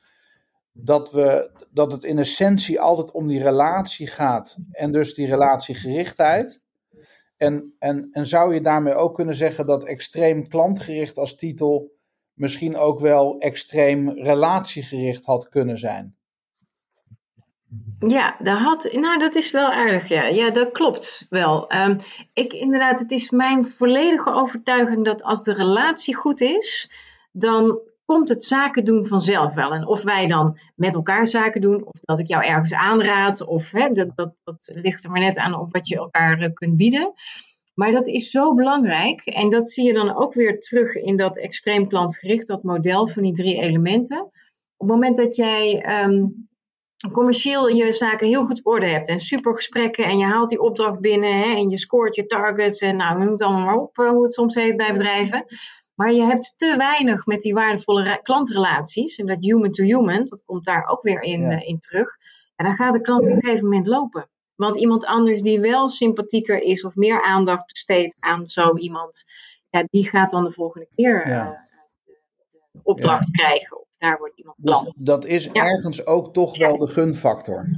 [0.76, 6.60] dat, we, dat het in essentie altijd om die relatie gaat en dus die relatiegerichtheid.
[7.36, 11.92] En, en, en zou je daarmee ook kunnen zeggen dat extreem klantgericht als titel
[12.32, 16.16] misschien ook wel extreem relatiegericht had kunnen zijn?
[17.98, 20.08] Ja, dat, had, nou, dat is wel aardig.
[20.08, 21.72] Ja, ja dat klopt wel.
[21.74, 21.96] Um,
[22.32, 26.90] ik, inderdaad, het is mijn volledige overtuiging dat als de relatie goed is,
[27.32, 29.72] dan komt het zaken doen vanzelf wel.
[29.72, 33.70] En of wij dan met elkaar zaken doen, of dat ik jou ergens aanraad, of
[33.70, 36.76] hè, dat, dat, dat ligt er maar net aan op wat je elkaar uh, kunt
[36.76, 37.12] bieden.
[37.74, 39.24] Maar dat is zo belangrijk.
[39.24, 43.22] En dat zie je dan ook weer terug in dat extreem klantgericht, dat model van
[43.22, 44.20] die drie elementen.
[44.76, 46.48] Op het moment dat jij um,
[47.12, 50.60] commercieel je zaken heel goed op orde hebt en super gesprekken en je haalt die
[50.60, 53.98] opdracht binnen hè, en je scoort je targets en nou, noem het allemaal maar op,
[53.98, 55.44] uh, hoe het soms heet bij bedrijven
[55.94, 59.16] maar je hebt te weinig met die waardevolle klantrelaties.
[59.16, 61.52] En dat human to human, dat komt daar ook weer in, ja.
[61.52, 62.16] uh, in terug.
[62.56, 64.28] En dan gaat de klant op een gegeven moment lopen.
[64.54, 69.24] Want iemand anders die wel sympathieker is of meer aandacht besteedt aan zo iemand,
[69.70, 71.44] ja, die gaat dan de volgende keer ja.
[71.44, 71.58] uh,
[72.04, 73.44] de, opdracht ja.
[73.44, 73.80] krijgen.
[73.80, 74.56] Of daar wordt iemand.
[74.60, 77.68] Dus dat is ergens ook toch wel de gunfactor.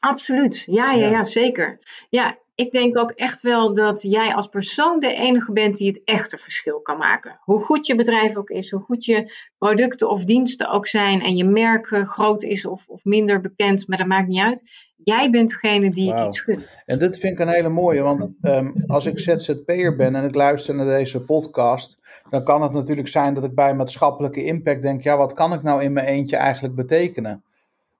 [0.00, 1.78] Absoluut, ja, ja, ja, zeker.
[2.08, 6.04] Ja, ik denk ook echt wel dat jij als persoon de enige bent die het
[6.04, 7.38] echte verschil kan maken.
[7.40, 11.36] Hoe goed je bedrijf ook is, hoe goed je producten of diensten ook zijn en
[11.36, 14.70] je merk groot is of, of minder bekend, maar dat maakt niet uit.
[15.04, 16.24] Jij bent degene die wow.
[16.24, 16.64] iets gun.
[16.86, 20.34] En dit vind ik een hele mooie, want um, als ik ZZP'er ben en ik
[20.34, 21.98] luister naar deze podcast,
[22.30, 25.62] dan kan het natuurlijk zijn dat ik bij maatschappelijke impact denk, ja, wat kan ik
[25.62, 27.44] nou in mijn eentje eigenlijk betekenen?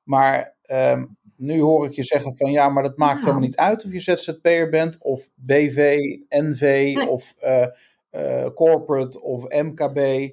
[0.03, 3.21] Maar um, nu hoor ik je zeggen van ja, maar dat maakt ja.
[3.21, 7.09] helemaal niet uit of je ZZP'er bent, of BV, NV, nee.
[7.09, 7.67] of uh,
[8.11, 10.31] uh, corporate of MKB.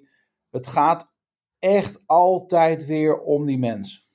[0.52, 1.12] Het gaat
[1.60, 4.09] echt altijd weer om die mens.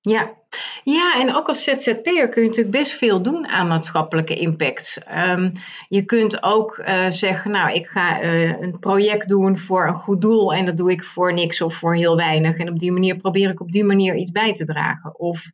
[0.00, 0.36] Ja.
[0.84, 5.00] ja, en ook als ZZP'er kun je natuurlijk best veel doen aan maatschappelijke impact.
[5.14, 5.52] Um,
[5.88, 10.20] je kunt ook uh, zeggen, nou, ik ga uh, een project doen voor een goed
[10.20, 12.58] doel en dat doe ik voor niks of voor heel weinig.
[12.58, 15.18] En op die manier probeer ik op die manier iets bij te dragen.
[15.18, 15.44] Of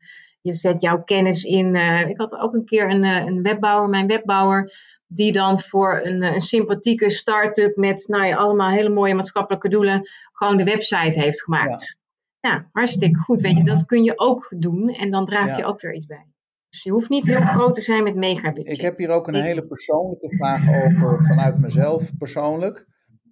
[0.40, 1.74] je zet jouw kennis in.
[1.74, 4.72] Uh, ik had ook een keer een, een webbouwer, mijn webbouwer,
[5.07, 10.09] die dan voor een, een sympathieke start-up met nou ja, allemaal hele mooie maatschappelijke doelen
[10.33, 11.96] gewoon de website heeft gemaakt.
[12.44, 13.40] Ja, hartstikke goed.
[13.40, 16.26] Weet je, dat kun je ook doen en dan draag je ook weer iets bij.
[16.68, 18.72] Dus je hoeft niet heel groot te zijn met megabudget.
[18.72, 22.87] Ik heb hier ook een hele persoonlijke vraag over vanuit mezelf persoonlijk.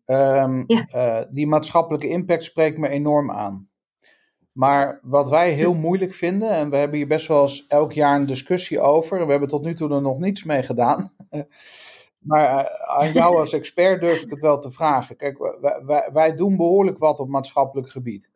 [0.06, 3.68] Um, uh, die maatschappelijke impact spreekt me enorm aan.
[4.52, 8.20] Maar wat wij heel moeilijk vinden, en we hebben hier best wel eens elk jaar
[8.20, 11.14] een discussie over, we hebben tot nu toe er nog niets mee gedaan.
[12.28, 15.16] maar uh, aan jou als expert durf ik het wel te vragen.
[15.16, 18.30] Kijk, wij, wij, wij doen behoorlijk wat op maatschappelijk gebied.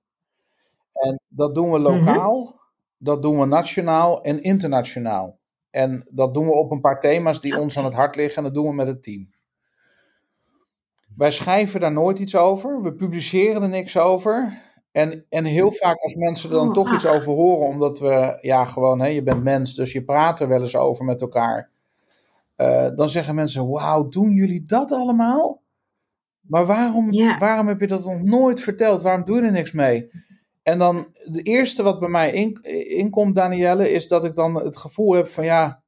[1.01, 2.53] En dat doen we lokaal, mhm.
[2.99, 5.39] dat doen we nationaal en internationaal.
[5.71, 8.43] En dat doen we op een paar thema's die ons aan het hart liggen en
[8.43, 9.35] dat doen we met het team.
[11.17, 14.65] Wij schrijven daar nooit iets over, we publiceren er niks over.
[14.93, 18.65] En, en heel vaak als mensen er dan toch iets over horen, omdat we, ja,
[18.65, 21.71] gewoon, hè, je bent mens, dus je praat er wel eens over met elkaar.
[22.57, 25.63] Uh, dan zeggen mensen: Wauw, doen jullie dat allemaal?
[26.41, 29.03] Maar waarom, waarom heb je dat nog nooit verteld?
[29.03, 30.11] Waarom doe je er niks mee?
[30.67, 34.77] En dan, de eerste wat bij mij in, inkomt, Danielle, is dat ik dan het
[34.77, 35.83] gevoel heb van ja.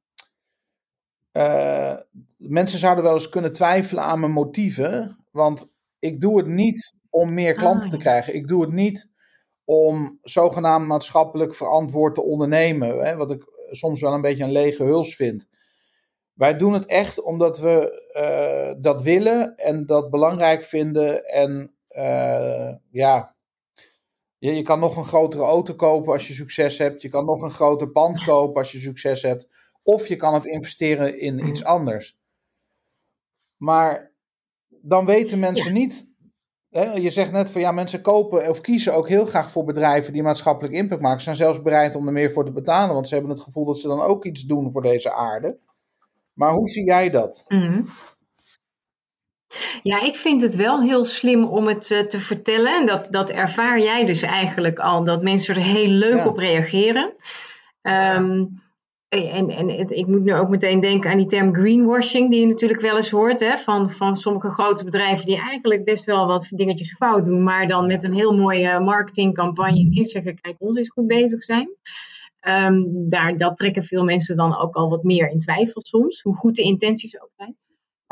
[1.31, 1.95] Uh,
[2.37, 5.17] mensen zouden wel eens kunnen twijfelen aan mijn motieven.
[5.31, 8.33] Want ik doe het niet om meer klanten ah, te krijgen.
[8.33, 9.11] Ik doe het niet
[9.63, 12.99] om zogenaamd maatschappelijk verantwoord te ondernemen.
[12.99, 15.47] Hè, wat ik soms wel een beetje een lege huls vind.
[16.33, 21.25] Wij doen het echt omdat we uh, dat willen en dat belangrijk vinden.
[21.25, 23.37] En uh, ja,
[24.39, 27.01] je, je kan nog een grotere auto kopen als je succes hebt.
[27.01, 29.47] Je kan nog een groter pand kopen als je succes hebt.
[29.83, 32.17] Of je kan het investeren in iets anders.
[33.57, 34.11] Maar
[34.67, 36.07] dan weten mensen niet.
[36.69, 40.13] Hè, je zegt net van ja, mensen kopen of kiezen ook heel graag voor bedrijven
[40.13, 41.19] die maatschappelijk impact maken.
[41.19, 43.65] Ze zijn zelfs bereid om er meer voor te betalen, want ze hebben het gevoel
[43.65, 45.59] dat ze dan ook iets doen voor deze aarde.
[46.33, 47.45] Maar hoe zie jij dat?
[47.47, 47.85] Mm
[49.83, 52.75] ja, ik vind het wel heel slim om het uh, te vertellen.
[52.75, 57.13] En dat, dat ervaar jij dus eigenlijk al, dat mensen er heel leuk op reageren.
[57.81, 58.61] Um,
[59.09, 62.47] en, en het, ik moet nu ook meteen denken aan die term greenwashing, die je
[62.47, 66.47] natuurlijk wel eens hoort hè, van, van sommige grote bedrijven die eigenlijk best wel wat
[66.49, 70.89] dingetjes fout doen, maar dan met een heel mooie marketingcampagne in zeggen: kijk, ons is
[70.89, 71.69] goed bezig zijn.
[72.47, 76.35] Um, daar, dat trekken veel mensen dan ook al wat meer in twijfel soms, hoe
[76.35, 77.57] goed de intenties ook zijn.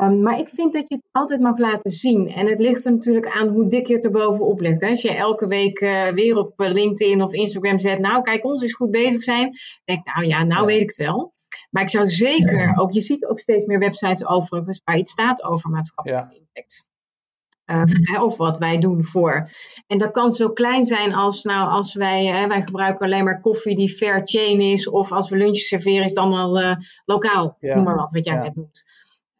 [0.02, 2.28] Um, maar ik vind dat je het altijd mag laten zien.
[2.28, 4.80] En het ligt er natuurlijk aan hoe dik je het er bovenop legt.
[4.80, 4.88] Hè.
[4.88, 8.62] Als je elke week uh, weer op eh, LinkedIn of Instagram zet, nou kijk, ons
[8.62, 9.56] is goed bezig zijn.
[9.84, 11.32] Denk nou ja, nou weet ik het wel.
[11.70, 15.44] Maar ik zou zeker, ook je ziet ook steeds meer websites overigens waar iets staat
[15.44, 16.38] over maatschappelijke ja.
[16.38, 16.86] impact.
[17.66, 19.48] Uh, of wat wij doen voor.
[19.86, 23.40] En dat kan zo klein zijn als, nou, als wij, hè, wij gebruiken alleen maar
[23.40, 27.56] koffie die fair chain is, of als we lunch serveren is het allemaal uh, lokaal,
[27.60, 28.87] noem maar wat, wat jij net doet.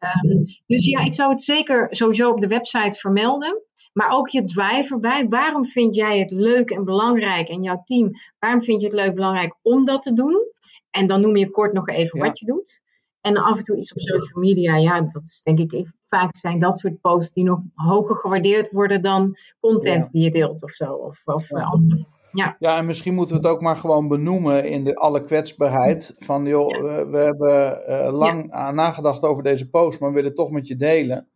[0.01, 3.63] Um, dus ja, ik zou het zeker sowieso op de website vermelden.
[3.93, 5.29] Maar ook je driver bij.
[5.29, 9.09] Waarom vind jij het leuk en belangrijk en jouw team, waarom vind je het leuk
[9.09, 10.53] en belangrijk om dat te doen?
[10.91, 12.81] En dan noem je kort nog even wat je doet.
[13.21, 16.59] En af en toe iets op social media, ja, dat is denk ik vaak zijn
[16.59, 20.93] dat soort posts die nog hoger gewaardeerd worden dan content die je deelt of zo.
[20.93, 22.07] Of, of andere
[22.39, 22.57] ja.
[22.59, 26.15] ja, en misschien moeten we het ook maar gewoon benoemen in de alle kwetsbaarheid.
[26.19, 30.39] Van joh, we, we, hebben uh, lang nagedacht over deze post, maar we willen het
[30.39, 31.29] toch met je delen.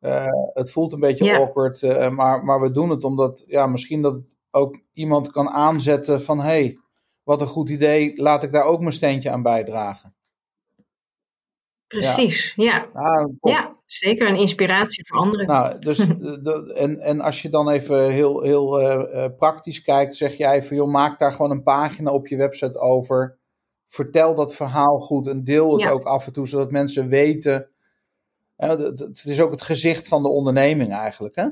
[0.00, 4.02] Uh, het voelt een beetje awkward, uh, maar, maar we doen het omdat ja, misschien
[4.02, 6.78] dat het ook iemand kan aanzetten van hé, hey,
[7.22, 10.14] wat een goed idee, laat ik daar ook mijn steentje aan bijdragen.
[11.86, 12.88] Precies, ja.
[12.94, 15.46] Ja, ja zeker een inspiratie voor anderen.
[15.46, 15.96] Nou, dus,
[16.46, 20.76] de, en, en als je dan even heel, heel uh, praktisch kijkt, zeg jij van
[20.76, 23.38] joh, maak daar gewoon een pagina op je website over.
[23.86, 27.68] Vertel dat verhaal goed en deel het ook af en toe, zodat mensen weten.
[28.56, 31.48] het, het is ook het gezicht van de onderneming eigenlijk, hè?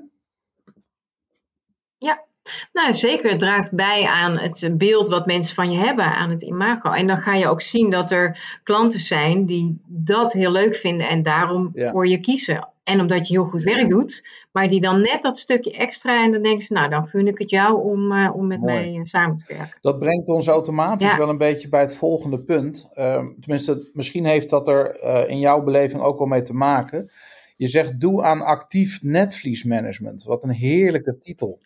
[1.99, 2.25] Ja,
[2.73, 3.31] nou, zeker.
[3.31, 6.91] Het draagt bij aan het beeld wat mensen van je hebben, aan het imago.
[6.91, 11.09] En dan ga je ook zien dat er klanten zijn die dat heel leuk vinden
[11.09, 12.69] en daarom voor je kiezen.
[12.89, 16.33] En omdat je heel goed werk doet, maar die dan net dat stukje extra en
[16.33, 19.03] dan denken ze, nou dan gun ik het jou om, uh, om met mij uh,
[19.03, 19.79] samen te werken.
[19.81, 22.89] Dat brengt ons automatisch wel een beetje bij het volgende punt.
[22.95, 27.11] Uh, tenminste, misschien heeft dat er eh, in jouw beleving ook wel mee te maken.
[27.55, 30.25] Je zegt doe aan actief netvliesmanagement.
[30.25, 31.61] Wat een heerlijke titel.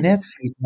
[0.00, 0.56] Netvlies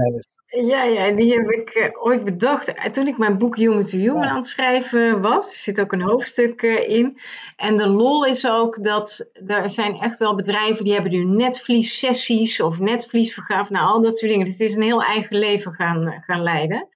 [0.47, 4.25] Ja, ja, die heb ik uh, ooit bedacht toen ik mijn boek Human to Human
[4.25, 5.53] aan het schrijven was.
[5.53, 7.19] Er zit ook een hoofdstuk uh, in.
[7.57, 12.61] En de lol is ook dat er zijn echt wel bedrijven die hebben nu netvlies-sessies
[12.61, 13.73] of netvliesvergaven.
[13.73, 14.47] Nou, al dat soort dingen.
[14.47, 16.89] Dus het is een heel eigen leven gaan, gaan leiden.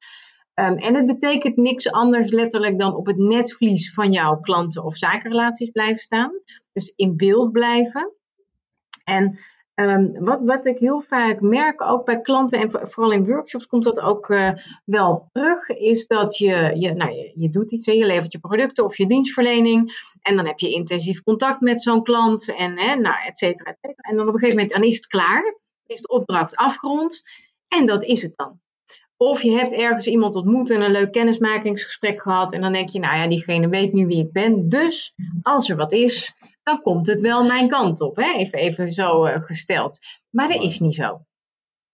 [0.61, 4.97] Um, en het betekent niks anders letterlijk dan op het netvlies van jouw klanten of
[4.97, 6.31] zakenrelaties blijven staan.
[6.73, 8.13] Dus in beeld blijven.
[9.05, 9.39] En
[9.81, 13.85] um, wat, wat ik heel vaak merk, ook bij klanten en vooral in workshops komt
[13.85, 14.51] dat ook uh,
[14.85, 18.85] wel terug, is dat je, je, nou, je, je doet iets, je levert je producten
[18.85, 23.27] of je dienstverlening en dan heb je intensief contact met zo'n klant en hè, nou,
[23.27, 24.11] et cetera, et cetera.
[24.11, 27.23] En dan op een gegeven moment dan is het klaar, is de opdracht afgerond
[27.69, 28.61] en dat is het dan.
[29.19, 32.53] Of je hebt ergens iemand ontmoet en een leuk kennismakingsgesprek gehad.
[32.53, 34.69] En dan denk je, nou ja, diegene weet nu wie ik ben.
[34.69, 36.33] Dus als er wat is,
[36.67, 38.17] dan komt het wel mijn kant op.
[38.17, 38.33] Hè?
[38.33, 39.99] Even, even zo uh, gesteld.
[40.31, 41.21] Maar dat is niet zo.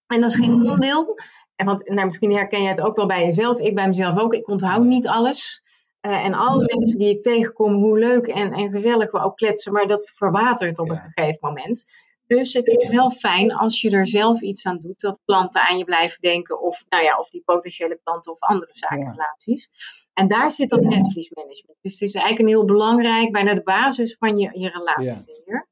[0.07, 1.19] En dat is geen onwil.
[1.57, 3.59] En want nou, misschien herken je het ook wel bij jezelf.
[3.59, 4.35] Ik bij mezelf ook.
[4.35, 5.63] Ik onthoud niet alles.
[6.01, 9.73] Uh, en alle mensen die ik tegenkom, hoe leuk en, en gezellig we ook kletsen.
[9.73, 11.85] Maar dat verwatert op een gegeven moment.
[12.27, 15.79] Dus het is wel fijn als je er zelf iets aan doet, dat klanten aan
[15.79, 19.71] je blijven denken, of, nou ja, of die potentiële klanten of andere zakenrelaties.
[20.15, 21.79] En daar zit dat netvliesmanagement.
[21.81, 25.69] Dus het is eigenlijk een heel belangrijk, bijna de basis van je, je relatiebeheer.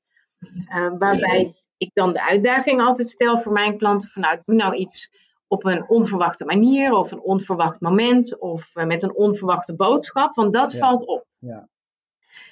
[0.75, 4.75] Uh, waarbij ik dan de uitdaging altijd stel voor mijn klanten: van nou, doe nou
[4.75, 5.11] iets
[5.49, 10.53] op een onverwachte manier, of een onverwacht moment, of uh, met een onverwachte boodschap, want
[10.53, 11.27] dat valt op.
[11.39, 11.69] Ja.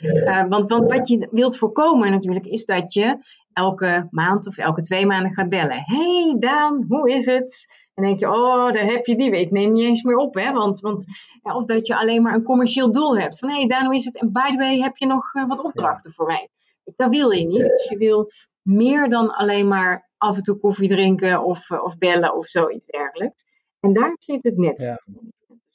[0.01, 3.19] Uh, want, want wat je wilt voorkomen natuurlijk is dat je
[3.53, 5.83] elke maand of elke twee maanden gaat bellen.
[5.85, 7.67] hey Daan, hoe is het?
[7.99, 9.51] En denk je, oh, daar heb je die week.
[9.51, 10.53] Neem niet eens meer op, hè?
[10.53, 11.05] Want, want
[11.43, 13.39] ja, of dat je alleen maar een commercieel doel hebt.
[13.39, 14.17] Van, hey Daan, hoe is het?
[14.17, 16.49] En by the way, heb je nog uh, wat opdrachten voor mij?
[16.97, 17.61] Dat wil je niet.
[17.61, 18.31] Dus je wil
[18.63, 22.87] meer dan alleen maar af en toe koffie drinken of, uh, of bellen of zoiets
[22.87, 23.45] dergelijks.
[23.81, 24.79] En daar zit het net.
[24.79, 25.03] Ja.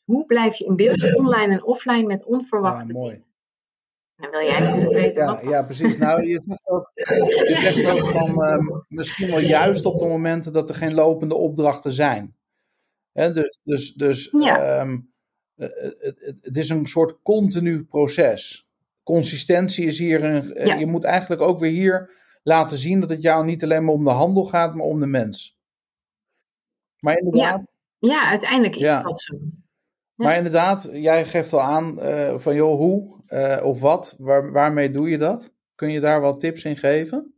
[0.04, 3.12] Hoe blijf je in beeld, online en offline, met onverwachte ja, mooi.
[3.12, 3.33] dingen?
[4.15, 5.23] Dan wil jij natuurlijk weten.
[5.23, 5.97] Ja, ja precies.
[5.97, 6.91] Nou, je zegt ook,
[7.47, 11.36] je zegt ook van um, misschien wel juist op de momenten dat er geen lopende
[11.36, 12.36] opdrachten zijn.
[13.12, 14.82] Hè, dus dus, dus ja.
[14.82, 15.13] um,
[15.56, 18.67] het, het, is een soort continu proces.
[19.04, 20.23] Consistentie is hier.
[20.23, 20.76] Een, ja.
[20.76, 22.12] Je moet eigenlijk ook weer hier
[22.43, 25.08] laten zien dat het jou niet alleen maar om de handel gaat, maar om de
[25.08, 25.60] mens.
[26.99, 27.73] Maar inderdaad.
[27.99, 29.38] Ja, ja uiteindelijk is dat zo.
[30.24, 34.92] Maar inderdaad, jij geeft wel aan uh, van joh, hoe uh, of wat, waar, waarmee
[34.92, 35.52] doe je dat?
[35.76, 37.34] Kun je daar wat tips in geven?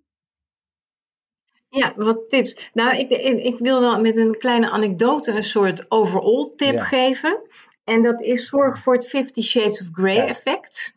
[1.70, 2.70] Ja, wat tips.
[2.74, 3.10] Nou, ik,
[3.44, 6.84] ik wil wel met een kleine anekdote een soort overall tip ja.
[6.84, 7.42] geven.
[7.84, 10.28] En dat is zorg voor het Fifty Shades of Grey ja.
[10.28, 10.96] effect.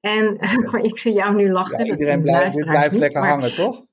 [0.00, 0.38] En
[0.90, 1.86] ik zie jou nu lachen.
[1.86, 3.84] Iedereen blijft, blijft lekker maar, hangen, toch?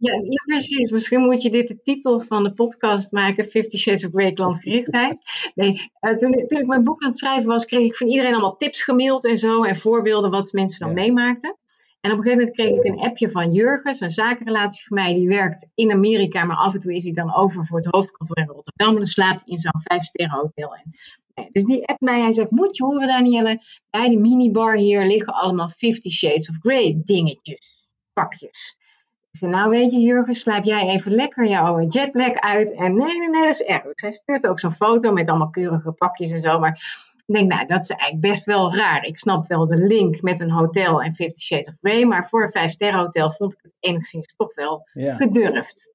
[0.00, 0.90] Ja, ja, precies.
[0.90, 5.18] Misschien moet je dit de titel van de podcast maken: Fifty Shades of Grey klantgerichtheid.
[5.54, 8.32] Nee, uh, toen, toen ik mijn boek aan het schrijven was, kreeg ik van iedereen
[8.32, 9.62] allemaal tips gemaild en zo.
[9.62, 10.94] En voorbeelden wat mensen dan ja.
[10.94, 11.56] meemaakten.
[12.00, 15.14] En op een gegeven moment kreeg ik een appje van Jurgens, een zakenrelatie voor mij.
[15.14, 18.36] Die werkt in Amerika, maar af en toe is hij dan over voor het hoofdkantoor
[18.36, 18.88] in Rotterdam.
[18.88, 20.74] En dan slaapt hij in zo'n vijf-sterren hotel.
[20.74, 25.06] En, dus die app mij, hij zegt, moet je horen Danielle, bij de minibar hier
[25.06, 28.78] liggen allemaal Fifty Shades of Grey dingetjes, pakjes.
[29.30, 32.74] Zei, nou weet je Jurgen, slaap jij even lekker jouw jetlag uit.
[32.74, 33.86] En nee, nee, nee, dat is echt.
[33.90, 36.58] Zij stuurt ook zo'n foto met allemaal keurige pakjes en zo.
[36.58, 39.04] Maar ik denk, nou, dat is eigenlijk best wel raar.
[39.04, 42.04] Ik snap wel de link met een hotel en Fifty Shades of Grey.
[42.04, 45.14] Maar voor een vijf-sterren hotel vond ik het enigszins toch wel ja.
[45.16, 45.92] gedurfd.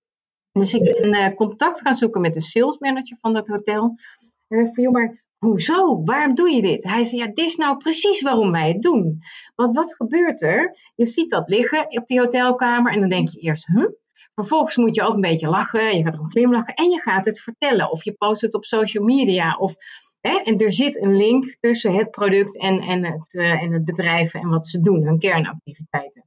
[0.51, 3.95] Dus ik ben uh, contact gaan zoeken met de salesmanager van dat hotel.
[4.47, 6.03] En ik vroeg, maar hoezo?
[6.03, 6.83] Waarom doe je dit?
[6.83, 9.21] Hij zei, ja, dit is nou precies waarom wij het doen.
[9.55, 10.77] Want wat gebeurt er?
[10.95, 13.87] Je ziet dat liggen op die hotelkamer en dan denk je eerst, huh?
[14.35, 17.39] Vervolgens moet je ook een beetje lachen, je gaat erom glimlachen en je gaat het
[17.39, 17.91] vertellen.
[17.91, 19.55] Of je post het op social media.
[19.57, 19.75] Of,
[20.21, 23.85] hè, en er zit een link tussen het product en, en, het, uh, en het
[23.85, 26.25] bedrijf en wat ze doen, hun kernactiviteiten.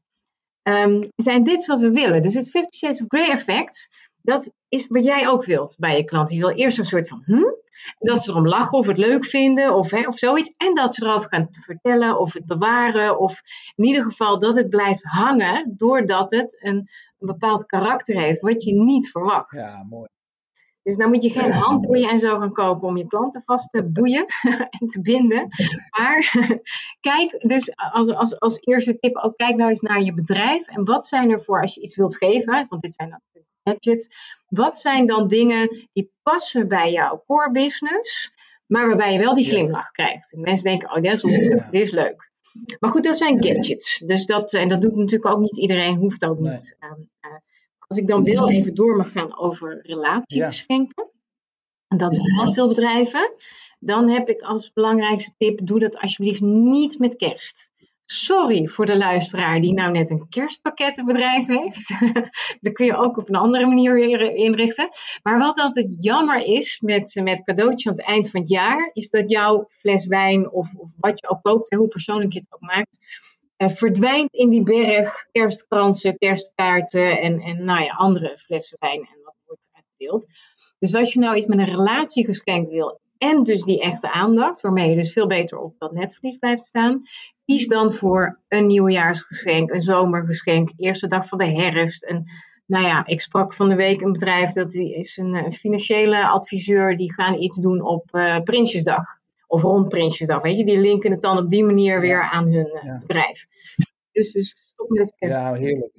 [0.63, 2.23] Um, zijn dit wat we willen?
[2.23, 6.05] Dus het 50 Shades of Grey effect, dat is wat jij ook wilt bij je
[6.05, 6.31] klant.
[6.31, 7.57] Je wil eerst een soort van, hm?
[7.99, 10.55] Dat ze erom lachen of het leuk vinden of, hè, of zoiets.
[10.57, 13.19] En dat ze erover gaan vertellen of het bewaren.
[13.19, 13.41] Of
[13.75, 16.77] in ieder geval dat het blijft hangen doordat het een,
[17.19, 19.51] een bepaald karakter heeft wat je niet verwacht.
[19.51, 20.09] Ja, mooi.
[20.83, 23.91] Dus nou moet je geen handboeien en zo gaan kopen om je klanten vast te
[23.91, 24.25] boeien
[24.81, 25.49] en te binden.
[25.99, 26.35] Maar
[27.09, 30.67] kijk, dus als, als, als eerste tip ook, kijk nou eens naar je bedrijf.
[30.69, 34.09] En wat zijn er voor als je iets wilt geven, want dit zijn natuurlijk gadgets.
[34.47, 38.33] Wat zijn dan dingen die passen bij jouw core business,
[38.67, 40.33] maar waarbij je wel die glimlach krijgt?
[40.33, 42.31] En mensen denken, oh, dat is leuk, dit is leuk.
[42.81, 44.03] Maar goed, dat zijn gadgets.
[44.07, 46.77] Dus dat, en dat doet natuurlijk ook niet iedereen, hoeft ook niet.
[46.81, 46.91] Nee.
[46.91, 47.31] Um, uh,
[47.79, 51.11] Als ik dan wel even door mag gaan over relatiegeschenken.
[51.89, 53.33] En dat doen heel veel bedrijven.
[53.79, 57.71] Dan heb ik als belangrijkste tip, doe dat alsjeblieft niet met kerst.
[58.11, 61.89] Sorry voor de luisteraar die nou net een kerstpakkettenbedrijf heeft.
[62.61, 64.89] dat kun je ook op een andere manier inrichten.
[65.23, 69.11] Maar wat altijd jammer is met, met cadeautje aan het eind van het jaar, is
[69.11, 72.61] dat jouw fles wijn of, of wat je ook koopt, hoe persoonlijk je het ook
[72.61, 72.99] maakt,
[73.57, 79.21] uh, verdwijnt in die berg kerstkransen, kerstkaarten en, en nou ja, andere flessen wijn en
[79.25, 80.27] wat wordt uitgedeeld.
[80.79, 84.61] Dus als je nou iets met een relatie geschenkt wil en dus die echte aandacht,
[84.61, 87.03] waarmee je dus veel beter op dat netvlies blijft staan,
[87.45, 92.05] kies dan voor een nieuwjaarsgeschenk, een zomergeschenk, eerste dag van de herfst.
[92.05, 92.25] En,
[92.67, 96.97] nou ja, ik sprak van de week een bedrijf, dat is een, een financiële adviseur,
[96.97, 99.17] die gaan iets doen op uh, Prinsjesdag.
[99.47, 102.81] Of rond Prinsjesdag, weet je, die linken het dan op die manier weer aan hun
[102.85, 103.47] uh, bedrijf.
[104.13, 105.93] Dus, dus stop met het Ja, heerlijk.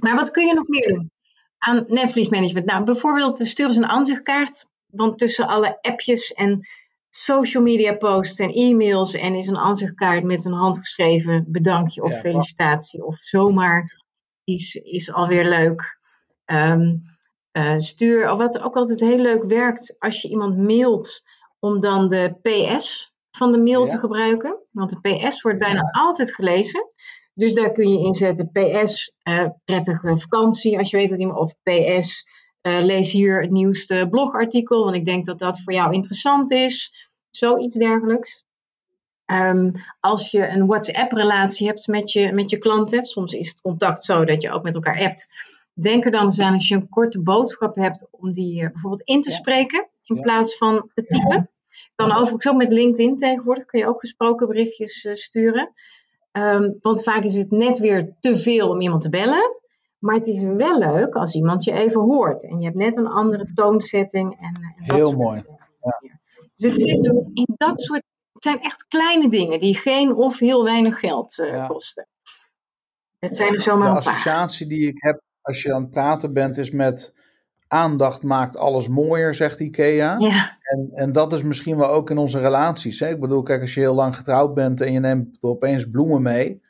[0.00, 1.10] Maar wat kun je nog meer doen
[1.58, 2.66] aan netvliesmanagement?
[2.66, 6.66] Nou, bijvoorbeeld stuur ze een aanzichtkaart want tussen alle appjes en
[7.08, 13.04] social media posts en e-mails en is een aanzichtkaart met een handgeschreven bedankje of felicitatie
[13.04, 14.02] of zomaar
[14.44, 15.98] is, is alweer leuk.
[16.46, 17.02] Um,
[17.52, 21.20] uh, stuur, wat ook altijd heel leuk werkt als je iemand mailt,
[21.58, 24.58] om dan de PS van de mail te gebruiken.
[24.70, 26.86] Want de PS wordt bijna altijd gelezen.
[27.34, 31.54] Dus daar kun je inzetten PS, uh, prettige vakantie als je weet dat iemand, of
[31.62, 32.26] PS,
[32.62, 37.08] uh, lees hier het nieuwste blogartikel, want ik denk dat dat voor jou interessant is.
[37.30, 38.44] Zoiets dergelijks.
[39.26, 44.04] Um, als je een WhatsApp-relatie hebt met je, met je klanten, soms is het contact
[44.04, 45.26] zo dat je ook met elkaar appt.
[45.74, 49.02] Denk er dan eens aan als je een korte boodschap hebt om die uh, bijvoorbeeld
[49.02, 49.36] in te ja.
[49.36, 50.22] spreken in ja.
[50.22, 51.50] plaats van te typen.
[51.94, 55.72] Kan overigens ook met LinkedIn tegenwoordig, kun je ook gesproken berichtjes uh, sturen.
[56.32, 59.61] Um, want vaak is het net weer te veel om iemand te bellen.
[60.02, 62.44] Maar het is wel leuk als iemand je even hoort.
[62.44, 64.36] En je hebt net een andere toonzetting.
[64.40, 65.42] En, en Heel mooi.
[65.80, 66.18] Ja.
[66.56, 68.02] Dus het zit in dat soort.
[68.32, 71.66] Het zijn echt kleine dingen die geen of heel weinig geld uh, ja.
[71.66, 72.06] kosten.
[73.18, 74.12] Het zijn er zomaar De een paar.
[74.12, 77.14] associatie die ik heb als je aan het praten bent is met
[77.68, 80.18] aandacht maakt alles mooier, zegt Ikea.
[80.18, 80.58] Ja.
[80.62, 83.00] En, en dat is misschien wel ook in onze relaties.
[83.00, 83.08] Hè?
[83.08, 86.61] Ik bedoel, kijk, als je heel lang getrouwd bent en je neemt opeens bloemen mee.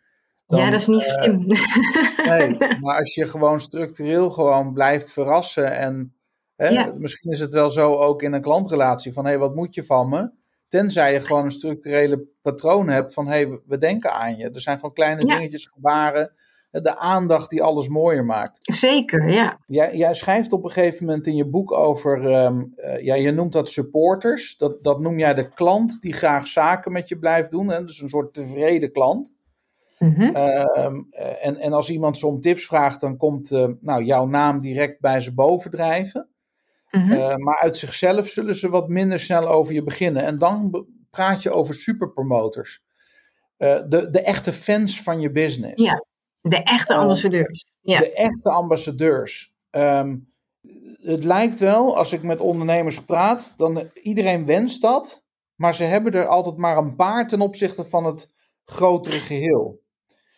[0.53, 1.47] Dan, ja, dat is niet uh, slim.
[2.31, 6.15] Nee, maar als je gewoon structureel gewoon blijft verrassen en
[6.57, 6.95] hè, Ja.
[6.99, 9.85] misschien is het wel zo ook in een klantrelatie van hé, hey, wat moet je
[9.85, 10.31] van me?
[10.69, 14.51] Tenzij je gewoon een structurele patroon hebt van hé, hey, we denken aan je.
[14.51, 15.35] Er zijn gewoon kleine Ja.
[15.37, 16.33] dingetjes, gebaren,
[16.71, 18.59] de aandacht die alles mooier maakt.
[18.63, 19.59] Zeker, ja.
[19.65, 23.31] Jij, jij schrijft op een gegeven moment in je boek over, ehm, eh, ja, je
[23.31, 24.57] noemt dat supporters.
[24.57, 27.69] Dat, dat noem jij de klant die graag zaken met je blijft doen.
[27.69, 27.85] Hè?
[27.85, 29.33] Dus een soort tevreden klant.
[30.03, 30.21] Mhm.
[30.23, 34.27] Ehm, eh, en, en als iemand ze om tips vraagt, dan komt eh, nou, jouw
[34.27, 36.29] naam direct bij ze bovendrijven.
[36.91, 37.13] Mhm.
[37.13, 40.23] Eh, maar uit zichzelf zullen ze wat minder snel over je beginnen.
[40.23, 42.83] En dan praat je over superpromoters.
[43.57, 45.83] De, de echte fans van je business.
[45.83, 46.07] Ja.
[46.41, 47.01] De echte Oh.
[47.01, 47.67] ambassadeurs.
[47.81, 47.99] Ja.
[47.99, 49.55] De echte ambassadeurs.
[49.71, 50.17] Ehm,
[51.03, 55.23] het lijkt wel, als ik met ondernemers praat, dan iedereen wenst dat.
[55.55, 58.35] Maar ze hebben er altijd maar een paar ten opzichte van het
[58.65, 59.82] grotere geheel.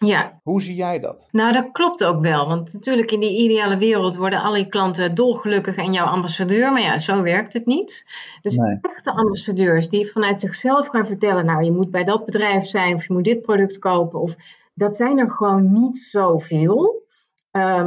[0.07, 0.41] Ja.
[0.43, 1.29] Hoe zie jij dat?
[1.31, 2.47] Nou, dat klopt ook wel.
[2.47, 6.73] Want natuurlijk in die ideale wereld worden alle je klanten dolgelukkig en jouw ambassadeur.
[6.73, 8.05] Maar ja, zo werkt het niet.
[8.43, 8.79] Dus Nee.
[8.81, 11.45] echte ambassadeurs die vanuit zichzelf gaan vertellen...
[11.45, 14.21] nou, je moet bij dat bedrijf zijn of je moet dit product kopen.
[14.21, 14.35] Of,
[14.75, 17.03] dat zijn er gewoon niet zoveel.
[17.51, 17.87] Eh,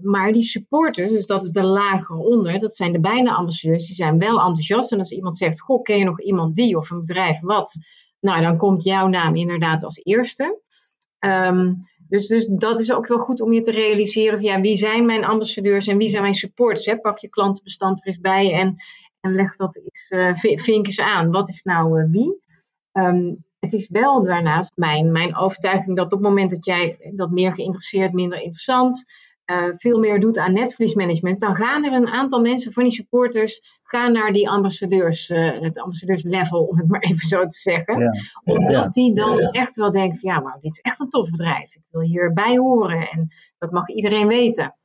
[0.00, 2.58] maar die supporters, dus dat is de lager onder...
[2.58, 4.92] dat zijn de bijna ambassadeurs, die zijn wel enthousiast.
[4.92, 7.76] En als iemand zegt, goh, ken je nog iemand die of een bedrijf wat...
[8.20, 10.61] Nou, dan komt jouw naam inderdaad als eerste.
[11.22, 11.74] Ehm,
[12.08, 15.06] dus, dus dat is ook wel goed om je te realiseren van ja, wie zijn
[15.06, 16.86] mijn ambassadeurs en wie zijn mijn supporters.
[16.86, 16.98] Hè?
[16.98, 18.76] Pak je klantenbestand er eens bij en,
[19.20, 21.30] en leg dat eens, eh, vi- vink eens aan.
[21.30, 22.40] Wat is nou eh, wie?
[22.92, 27.30] Ehm, het is wel daarnaast mijn, mijn overtuiging dat op het moment dat jij dat
[27.30, 29.04] meer geïnteresseerd, minder interessant,
[29.76, 34.12] veel meer doet aan netvliesmanagement, dan gaan er een aantal mensen van die supporters gaan
[34.12, 38.10] naar die ambassadeurs, eh, het ambassadeurslevel, om het maar even zo te zeggen Ja.
[38.44, 38.88] omdat Ja.
[38.88, 41.74] die dan echt wel denken van ja, maar dit is echt een tof bedrijf.
[41.74, 43.28] Ik wil hierbij horen en
[43.58, 44.76] dat mag iedereen weten.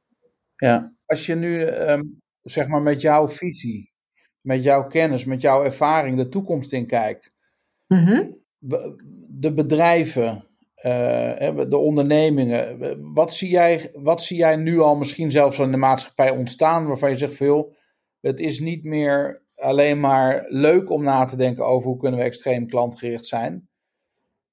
[0.55, 0.93] Ja.
[1.05, 2.03] Als je nu, ehm,
[2.43, 3.91] zeg maar, met jouw visie,
[4.41, 7.36] met jouw kennis, met jouw ervaring de toekomst in kijkt.
[7.88, 8.24] Mhm.
[9.30, 10.41] De bedrijven, eh,
[11.70, 12.78] de ondernemingen.
[13.14, 17.10] Wat zie, jij, wat zie jij nu al misschien zelfs in de maatschappij ontstaan waarvan
[17.10, 17.76] je zegt veel,
[18.20, 22.26] het is niet meer alleen maar leuk om na te denken over hoe kunnen we
[22.26, 23.70] extreem klantgericht zijn.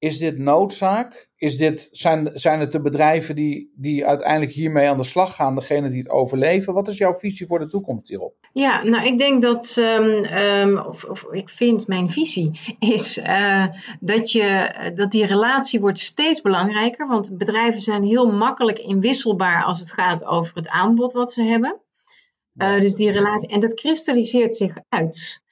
[0.05, 1.29] Is dit noodzaak?
[1.37, 5.55] Is dit, zijn, zijn het de bedrijven die, die uiteindelijk hiermee aan de slag gaan,
[5.55, 6.75] degene die het overleven?
[6.75, 8.35] Wat is jouw visie voor de toekomst hierop?
[8.53, 13.67] Ja, nou ik denk dat, um, um, of, of, ik vind mijn visie is uh,
[14.01, 17.07] dat, je, dat die relatie wordt steeds belangrijker.
[17.07, 21.81] Want bedrijven zijn heel makkelijk inwisselbaar als het gaat over het aanbod wat ze hebben.
[22.55, 25.43] Uh, dus die relatie, en dat kristalliseert zich uit.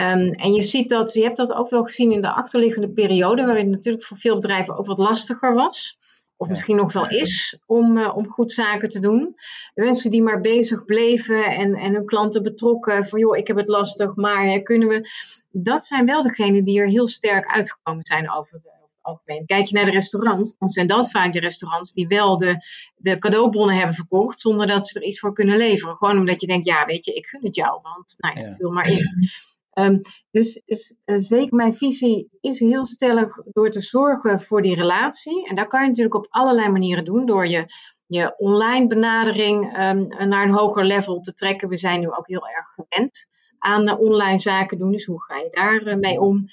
[0.00, 3.44] Um, en je ziet dat, je hebt dat ook wel gezien in de achterliggende periode,
[3.44, 5.98] waarin het natuurlijk voor veel bedrijven ook wat lastiger was.
[6.36, 9.34] Of misschien nog wel is om, uh, om goed zaken te doen.
[9.74, 13.56] De mensen die maar bezig bleven en, en hun klanten betrokken van joh, ik heb
[13.56, 15.08] het lastig, maar hè, kunnen we.
[15.50, 18.70] Dat zijn wel degenen die er heel sterk uitgekomen zijn over het,
[19.00, 19.46] algemeen.
[19.46, 22.56] Kijk je naar de restaurants, dan zijn dat vaak de restaurants die wel de,
[22.96, 25.96] de cadeaubonnen hebben verkocht, zonder dat ze er iets voor kunnen leveren.
[25.96, 28.70] Gewoon omdat je denkt, ja, weet je, ik gun het jou, want nou ja, vul
[28.70, 29.30] maar in.
[29.74, 30.00] Um,
[30.30, 35.48] dus, dus uh, zeker mijn visie is heel stellig door te zorgen voor die relatie.
[35.48, 37.26] En dat kan je natuurlijk op allerlei manieren doen.
[37.26, 37.66] Door je,
[38.06, 41.68] je online benadering um, naar een hoger level te trekken.
[41.68, 43.28] We zijn nu ook heel erg gewend
[43.60, 44.92] aan uh, online zaken doen.
[44.92, 46.48] Dus hoe ga je daar uh, mee om?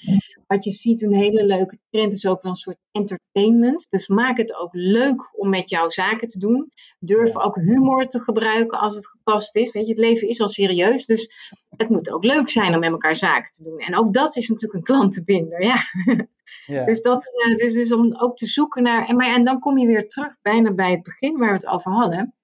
[0.46, 3.86] Wat je ziet, een hele leuke trend is ook wel een soort entertainment.
[3.88, 6.72] Dus maak het ook leuk om met jouw zaken te doen.
[6.98, 9.72] Durf ook humor te gebruiken als het gepast is.
[9.72, 11.30] Weet je, het leven is al serieus, dus
[11.76, 13.78] het moet ook leuk zijn om met elkaar zaken te doen.
[13.78, 15.76] En ook dat is natuurlijk een klantenbinder, ja.
[16.66, 16.84] ja.
[16.84, 19.06] Dus, dat, uh, dus, dus om ook te zoeken naar...
[19.06, 21.66] En, maar, en dan kom je weer terug bijna bij het begin waar we het
[21.66, 22.34] over hadden.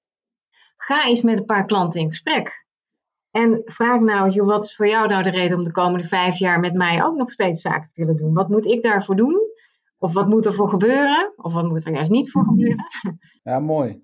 [0.77, 2.64] Ga eens met een paar klanten in gesprek.
[3.35, 6.39] En vraag nou, joh, wat is voor jou nou de reden om de komende vijf
[6.39, 8.35] jaar met mij ook nog steeds zaken te willen doen?
[8.35, 9.41] Wat moet ik daarvoor doen?
[9.99, 11.33] Of wat moet er voor gebeuren?
[11.37, 12.87] Of wat moet er juist niet voor gebeuren?
[13.43, 14.03] Ja, mooi.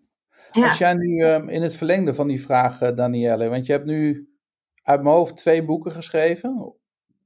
[0.52, 0.64] Ja.
[0.64, 3.84] Als jij nu um, in het verlengde van die vraag, uh, Danielle, want je hebt
[3.84, 4.28] nu
[4.82, 6.74] uit mijn hoofd twee boeken geschreven.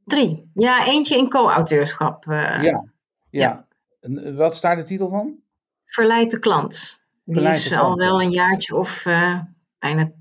[0.04, 0.50] Drie.
[0.54, 2.24] Ja, eentje in co-auteurschap.
[2.26, 2.62] Uh, ja.
[2.62, 2.84] ja.
[3.30, 3.66] ja.
[4.00, 5.38] En, wat staat de titel van?
[5.84, 7.02] Verleid de klant.
[7.24, 9.40] Die is al wel een jaartje of uh,
[9.78, 10.12] bijna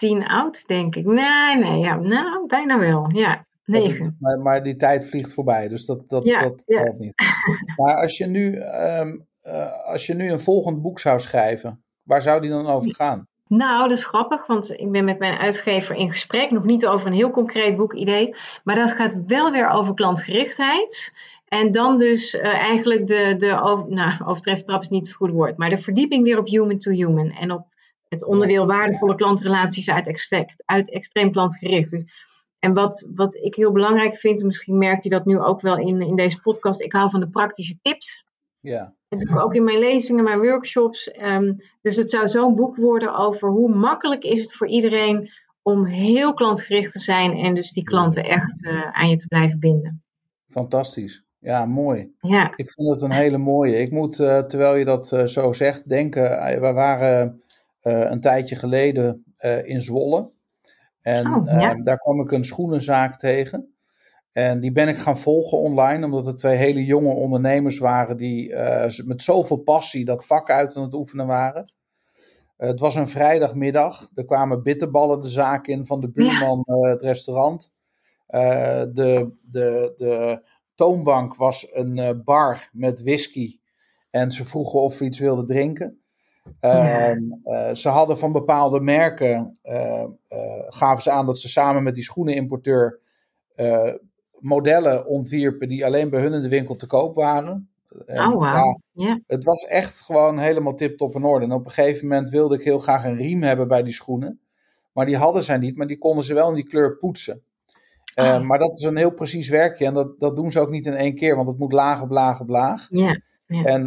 [0.00, 1.04] tien oud, denk ik.
[1.04, 3.46] Nee, nee, ja, nou, bijna wel, ja.
[3.64, 4.16] Negen.
[4.20, 6.94] Maar, maar die tijd vliegt voorbij, dus dat, dat, ja, dat ja.
[6.98, 7.14] niet.
[7.76, 12.22] Maar als je, nu, um, uh, als je nu een volgend boek zou schrijven, waar
[12.22, 13.28] zou die dan over gaan?
[13.46, 16.50] Nou, dat is grappig, want ik ben met mijn uitgever in gesprek.
[16.50, 18.34] Nog niet over een heel concreet boekidee.
[18.64, 21.12] Maar dat gaat wel weer over klantgerichtheid.
[21.48, 25.32] En dan dus uh, eigenlijk de, de over, nou, overtreffend trap is niet het goede
[25.32, 25.56] woord.
[25.56, 27.30] Maar de verdieping weer op human to human.
[27.30, 27.66] En op
[28.10, 31.90] het onderdeel waardevolle klantrelaties uit, extreem, uit extreem klantgericht.
[31.90, 32.04] Dus,
[32.58, 36.00] en wat, wat ik heel belangrijk vind, misschien merk je dat nu ook wel in,
[36.00, 38.24] in deze podcast, ik hou van de praktische tips.
[38.60, 38.94] Ja.
[39.08, 41.10] Dat doe ik ook in mijn lezingen, mijn workshops.
[41.22, 45.30] Um, dus het zou zo'n boek worden over hoe makkelijk is het voor iedereen
[45.62, 49.58] om heel klantgericht te zijn en dus die klanten echt uh, aan je te blijven
[49.58, 50.02] binden.
[50.48, 51.24] Fantastisch.
[51.38, 52.14] Ja, mooi.
[52.20, 52.52] Ja.
[52.56, 53.76] Ik vind het een hele mooie.
[53.76, 56.60] Ik moet, uh, terwijl je dat uh, zo zegt, denken.
[56.60, 57.42] we waren
[57.80, 60.30] een tijdje geleden uh, in Zwolle.
[61.00, 61.76] En oh, ja.
[61.76, 63.74] uh, daar kwam ik een schoenenzaak tegen.
[64.32, 68.54] En die ben ik gaan volgen online, omdat het twee hele jonge ondernemers waren die
[69.04, 71.72] met zoveel passie dat vak uit aan het oefenen waren.
[72.56, 74.10] het was een vrijdagmiddag.
[74.14, 76.88] Er kwamen bitterballen de zaak in van de buurman ja.
[76.88, 77.72] het restaurant.
[78.26, 80.42] de, de, de
[80.74, 83.58] toonbank was een bar met whisky.
[84.10, 85.99] En ze vroegen of we iets wilden drinken.
[86.60, 87.16] Ja.
[87.44, 91.94] Uh, ze hadden van bepaalde merken, uh, uh, gaven ze aan dat ze samen met
[91.94, 93.00] die schoenenimporteur
[94.38, 97.70] modellen ontwierpen die alleen bij hun in de winkel te koop waren.
[98.06, 98.42] En, oh, wow.
[98.42, 99.16] ja, yeah.
[99.26, 101.44] Het was echt gewoon helemaal tip-top in orde.
[101.44, 104.40] En op een gegeven moment wilde ik heel graag een riem hebben bij die schoenen.
[104.92, 107.42] Maar die hadden zij niet, maar die konden ze wel in die kleur poetsen.
[108.14, 108.40] Oh.
[108.40, 110.94] Maar dat is een heel precies werkje en dat, dat doen ze ook niet in
[110.94, 112.86] één keer, want het moet laag op laag op laag.
[112.90, 113.16] Yeah.
[113.52, 113.64] Ja.
[113.64, 113.82] En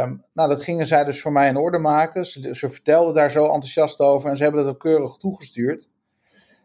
[0.00, 2.26] um, nou, dat gingen zij dus voor mij in orde maken.
[2.26, 5.90] Ze, ze vertelden daar zo enthousiast over en ze hebben dat ook keurig toegestuurd.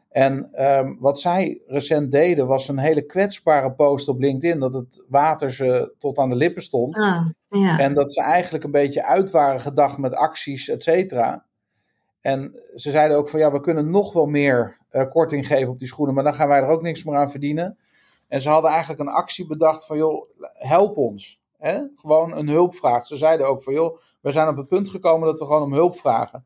[0.10, 4.60] En um, wat zij recent deden was een hele kwetsbare post op LinkedIn.
[4.60, 6.96] Dat het water ze tot aan de lippen stond.
[6.96, 7.80] Ah, ja.
[7.80, 11.46] En dat ze eigenlijk een beetje uit waren gedacht met acties, et cetera.
[12.22, 15.80] En ze zeiden ook van ja, we kunnen nog wel meer uh, korting geven op
[15.80, 16.16] die schoenen.
[16.16, 17.78] Maar dan gaan wij er ook niks meer aan verdienen.
[18.28, 21.42] En ze hadden eigenlijk een actie bedacht van joh, help ons.
[21.64, 21.80] Hè?
[21.96, 23.08] Gewoon een hulpvraag.
[23.08, 25.74] Ze zeiden ook van joh, we zijn op het punt gekomen dat we gewoon om
[25.74, 26.46] hulp vragen.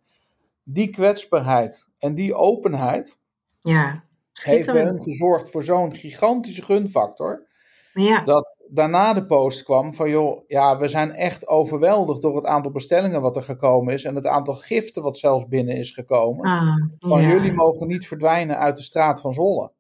[0.64, 3.20] Die kwetsbaarheid en die openheid
[3.62, 4.04] ja,
[4.34, 7.46] heeft bij hun gezorgd voor zo'n gigantische gunfactor.
[7.94, 8.24] Ja.
[8.24, 12.72] Dat daarna de post kwam van joh, ja, we zijn echt overweldigd door het aantal
[12.72, 14.04] bestellingen wat er gekomen is.
[14.04, 16.46] En het aantal giften wat zelfs binnen is gekomen.
[16.46, 17.30] Ah, van ja.
[17.30, 19.72] jullie mogen niet verdwijnen uit de straat van Zolle.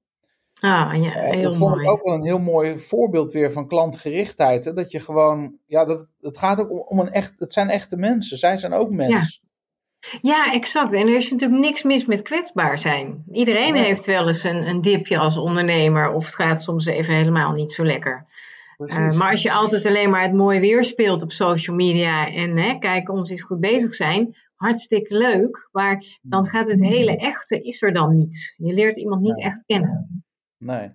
[0.59, 1.83] Ah, ja, Eh, heel dat vond mooi.
[1.83, 4.65] ik ook wel een heel mooi voorbeeld weer van klantgerichtheid.
[4.65, 4.73] Hè?
[4.73, 7.97] Dat je gewoon, ja, dat, het gaat ook om, om een echt, het zijn echte
[7.97, 8.37] mensen.
[8.37, 9.41] Zij zijn ook mens.
[10.21, 10.93] Ja, exact.
[10.93, 13.23] En er is natuurlijk niks mis met kwetsbaar zijn.
[13.31, 17.51] Iedereen heeft wel eens een, een dipje als ondernemer, of het gaat soms even helemaal
[17.51, 18.25] niet zo lekker.
[18.77, 22.57] Eh, maar als je altijd alleen maar het mooie weer speelt op social media en
[22.57, 25.69] hè, kijk, ons is goed bezig zijn, hartstikke leuk.
[25.71, 28.53] Maar dan gaat het hele echte is er dan niet.
[28.57, 30.25] Je leert iemand niet echt kennen.
[30.57, 30.89] Nee.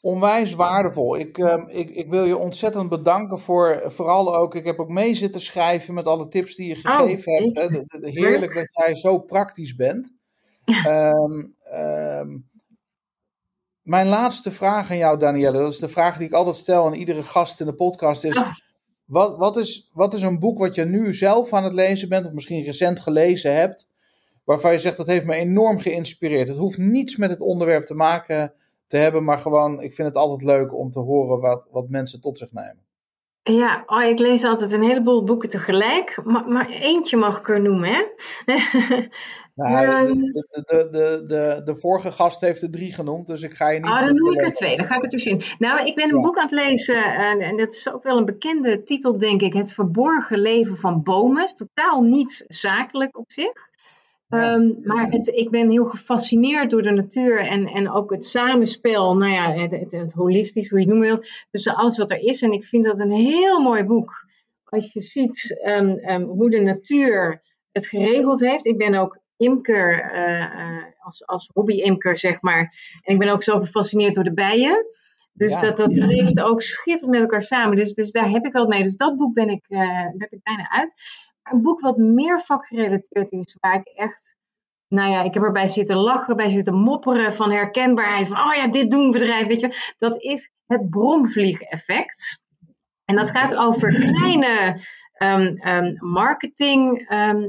[0.00, 1.16] Onwijs waardevol.
[1.18, 4.54] Ik, ehm, ik, ik wil je ontzettend bedanken voor vooral ook.
[4.54, 7.54] Ik heb ook mee zitten schrijven met alle tips die je gegeven hebt.
[7.54, 10.14] De- de- Heerlijk dat jij zo praktisch bent.
[10.64, 12.38] Ehm, ehm,
[13.82, 16.94] mijn laatste vraag aan jou, Danielle, dat is de vraag die ik altijd stel aan
[16.94, 18.42] iedere gast in de podcast, is:
[19.04, 22.26] wat, wat, is wat is een boek wat je nu zelf aan het lezen bent,
[22.26, 23.88] of misschien recent gelezen hebt,
[24.44, 26.48] waarvan je zegt dat heeft me enorm geïnspireerd?
[26.48, 28.52] Het hoeft niets met het onderwerp te maken
[28.88, 32.20] te hebben, maar gewoon, ik vind het altijd leuk om te horen wat, wat mensen
[32.20, 32.86] tot zich nemen.
[33.42, 37.60] Ja, oh, ik lees altijd een heleboel boeken tegelijk, maar, maar eentje mag ik er
[37.60, 38.02] noemen, hè?
[39.54, 40.06] Nou, Ehm.
[40.18, 43.80] de, de, de, de, de, vorige gast heeft er drie genoemd, dus ik ga je
[43.80, 43.90] niet.
[43.90, 44.76] Oh, dan noem ik er twee.
[44.76, 45.42] Dan ga ik er tussenin.
[45.58, 46.22] Nou, ik ben een Ja.
[46.22, 47.04] boek aan het lezen.
[47.14, 49.52] En, en dat is ook wel een bekende titel, denk ik.
[49.52, 51.46] Het verborgen leven van bomen.
[51.56, 53.52] Totaal niet zakelijk op zich.
[54.28, 59.16] Ehm, maar het, ik ben heel gefascineerd door de natuur en, en ook het samenspel,
[59.16, 62.18] nou ja, het, het, het holistisch, hoe je het noemen wilt, tussen alles wat er
[62.18, 62.42] is.
[62.42, 64.26] En ik vind dat een heel mooi boek.
[64.64, 68.66] Als je ziet ehm, ehm, hoe de natuur het geregeld heeft.
[68.66, 72.74] Ik ben ook imker, eh, eh, als, als hobby-imker, zeg maar.
[73.02, 74.86] En ik ben ook zo gefascineerd door de bijen.
[75.32, 75.60] Dus Ja.
[75.60, 77.76] dat, dat leeft ook schitterend met elkaar samen.
[77.76, 78.82] Dus, dus daar heb ik wat mee.
[78.82, 80.94] Dus dat boek ben ik, eh, heb ik bijna uit.
[81.50, 84.36] Een boek wat meer vakgerelateerd is, waar ik echt,
[84.88, 88.26] nou ja, ik heb erbij zitten lachen, bij zitten mopperen van herkenbaarheid.
[88.26, 89.94] Van, oh ja, dit doen bedrijf, weet je.
[89.98, 92.44] Dat is het bromvliegeffect.
[93.04, 94.80] En dat gaat over kleine
[95.12, 97.48] ehm, ehm, marketing, ehm,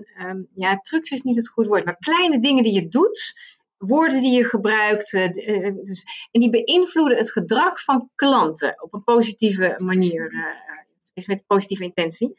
[0.55, 3.33] ja, trucs is niet het goede woord, maar kleine dingen die je doet,
[3.77, 8.93] woorden die je gebruikt, eh, eh, dus, en die beïnvloeden het gedrag van klanten op
[8.93, 10.33] een positieve manier,
[11.13, 12.35] is met positieve intentie.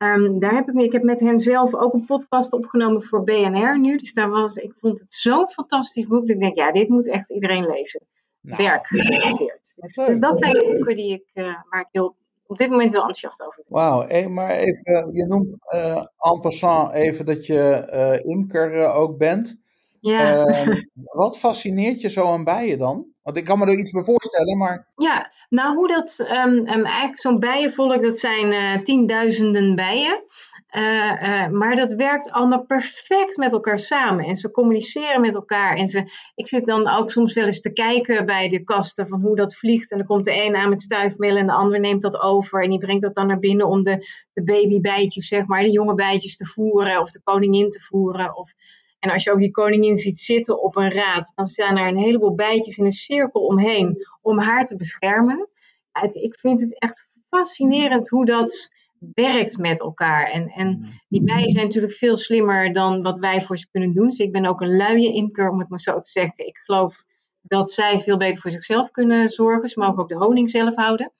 [0.00, 3.80] Ehm, daar heb ik, ik heb met hen zelf ook een podcast opgenomen voor BNR
[3.80, 3.96] nu.
[3.96, 6.26] Dus daar was, ik vond het zo'n fantastisch boek.
[6.26, 8.00] Dat ik denk, ja, dit moet echt iedereen lezen.
[8.40, 9.58] Nou, Werk gerelateerd.
[9.80, 12.92] Dus, dus dat zijn de boeken die ik, eh, waar ik heel, op dit moment
[12.92, 13.78] wel enthousiast over ben.
[13.78, 19.56] Wauw, eh, maar even, je noemt eh en passant even dat je imker ook bent.
[20.00, 20.46] Ja.
[20.46, 20.82] Ehm,
[21.22, 23.06] wat fascineert je zo aan bijen dan?
[23.22, 26.84] Want ik kan me er iets bij voorstellen, maar Ja, nou hoe dat, ehm, ehm,
[26.84, 30.24] eigenlijk zo'n bijenvolk, dat zijn eh, tienduizenden bijen.
[30.70, 34.24] Eh, eh, maar dat werkt allemaal perfect met elkaar samen.
[34.24, 35.76] En ze communiceren met elkaar.
[35.76, 39.20] En ze, ik zit dan ook soms wel eens te kijken bij de kasten van
[39.20, 39.90] hoe dat vliegt.
[39.90, 42.62] En dan komt de een aan met stuifmeel en de ander neemt dat over.
[42.62, 45.94] En die brengt dat dan naar binnen om de, de babybijtjes, zeg maar, de jonge
[45.94, 47.00] bijtjes te voeren.
[47.00, 48.36] Of de koningin te voeren.
[48.36, 48.52] Of,
[49.00, 51.96] en als je ook die koningin ziet zitten op een raad, dan staan er een
[51.96, 55.48] heleboel bijtjes in een cirkel omheen om haar te beschermen.
[55.92, 58.70] Het- ik vind het echt fascinerend hoe dat
[59.14, 60.30] werkt met elkaar.
[60.30, 64.08] En, en die bijen zijn natuurlijk veel slimmer dan wat wij voor ze kunnen doen.
[64.08, 66.46] Dus ik ben ook een luie imker, om het maar zo te zeggen.
[66.46, 67.02] Ik geloof
[67.42, 69.68] dat zij veel beter voor zichzelf kunnen zorgen.
[69.68, 71.12] Ze mogen ook de honing zelf houden.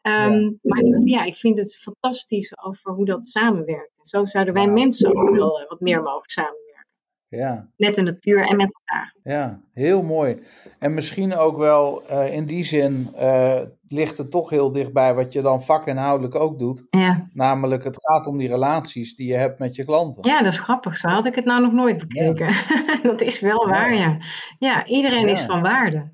[0.00, 3.92] Ehm, Maar ja, ik vind het fantastisch over hoe dat samenwerkt.
[3.98, 6.61] En zo zouden wij mensen ook wel eh, wat meer mogen samenwerken.
[7.38, 9.14] Ja, Met de natuur en met elkaar.
[9.22, 10.42] ja, heel mooi.
[10.78, 15.32] En misschien ook wel eh, in die zin eh, ligt het toch heel dichtbij wat
[15.32, 16.84] je dan vakinhoudelijk ook doet.
[16.90, 17.28] Ja.
[17.32, 20.28] Namelijk, het gaat om die relaties die je hebt met je klanten.
[20.28, 20.96] Ja, dat is grappig.
[20.96, 22.54] Zo had ik het nou nog nooit bekeken.
[23.10, 23.72] dat is wel Ja.
[23.72, 24.16] waar, ja.
[24.58, 26.12] Ja, iedereen is van waarde.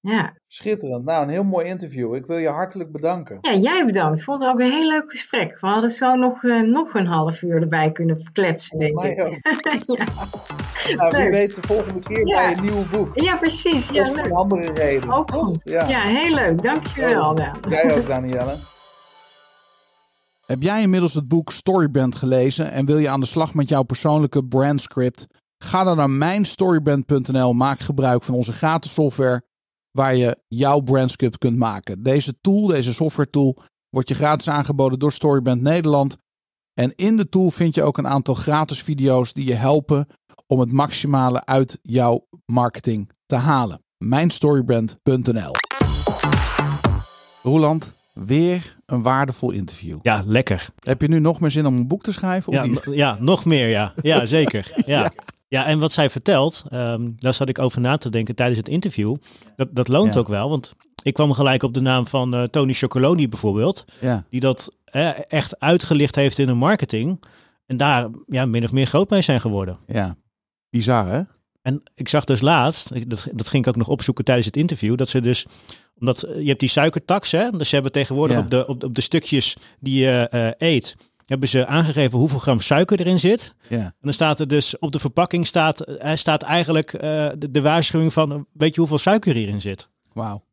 [0.00, 0.36] Ja.
[0.48, 1.04] Schitterend.
[1.04, 2.14] Nou, een heel mooi interview.
[2.14, 3.38] Ik wil je hartelijk bedanken.
[3.40, 4.18] ja, jij bedankt.
[4.18, 5.60] Ik vond het ook een heel leuk gesprek.
[5.60, 9.20] We hadden zo nog, eh, nog een half uur erbij kunnen kletsen, denk Mij ik.
[9.22, 9.36] ook.
[9.96, 10.04] ja.
[10.96, 12.36] Nou, wie weet de volgende keer Ja.
[12.36, 13.20] bij een nieuw boek.
[13.20, 13.88] ja, precies.
[13.88, 15.12] Ja, of een andere reden.
[15.12, 15.58] Ook goed.
[15.64, 15.88] Ja.
[15.88, 16.62] Ja, heel leuk.
[16.62, 17.58] Dankjewel, Daan.
[17.68, 18.54] Jij ook, Danielle.
[20.46, 23.82] Heb jij inmiddels het boek Storyband gelezen en wil je aan de slag met jouw
[23.82, 25.26] persoonlijke brandscript?
[25.58, 27.52] Ga dan naar mijnstoryband.nl.
[27.52, 29.42] Maak gebruik van onze gratis software
[29.96, 32.02] waar je jouw brandscript kunt maken.
[32.02, 33.56] Deze tool, deze software tool,
[33.90, 36.16] wordt je gratis aangeboden door Storyband Nederland.
[36.74, 40.06] En in de tool vind je ook een aantal gratis video's die je helpen
[40.46, 43.80] om het maximale uit jouw marketing te halen.
[44.04, 45.52] Mijnstoryband.nl.
[47.42, 49.98] Roland, weer een waardevol interview.
[50.02, 50.68] Ja, lekker.
[50.78, 52.52] Heb je nu nog meer zin om een boek te schrijven?
[52.52, 52.82] Of Ja, niet?
[52.84, 53.94] ja, nog meer, ja.
[54.02, 54.72] Ja, zeker.
[54.86, 55.00] Ja.
[55.02, 55.10] Ja,
[55.48, 59.16] en wat zij vertelt, ehm, daar zat ik over na te denken tijdens het interview.
[59.56, 60.20] Dat, dat loont Ja.
[60.20, 60.72] ook wel, want
[61.02, 63.84] ik kwam gelijk op de naam van eh, Tony Chocoloni bijvoorbeeld.
[64.00, 64.24] Ja.
[64.30, 67.22] Die dat eh, echt uitgelicht heeft in de marketing.
[67.66, 69.78] En daar ja, min of meer groot mee zijn geworden.
[69.86, 70.16] Ja.
[70.70, 71.20] Bizar, hè?
[71.62, 74.96] En ik zag dus laatst, dat, dat ging ik ook nog opzoeken tijdens het interview,
[74.96, 75.46] dat ze dus,
[75.98, 78.42] omdat eh, je hebt die suikertax, hè, dus ze hebben tegenwoordig Ja.
[78.42, 80.96] op, de, op, op de stukjes die je eh, eet,
[81.26, 83.54] hebben ze aangegeven hoeveel gram suiker erin zit.
[83.68, 83.78] Ja.
[83.78, 87.60] En dan staat er dus op de verpakking staat, eh, staat eigenlijk eh, de, de
[87.60, 89.88] waarschuwing van, weet je hoeveel suiker hierin zit?
[90.12, 90.44] Wauw.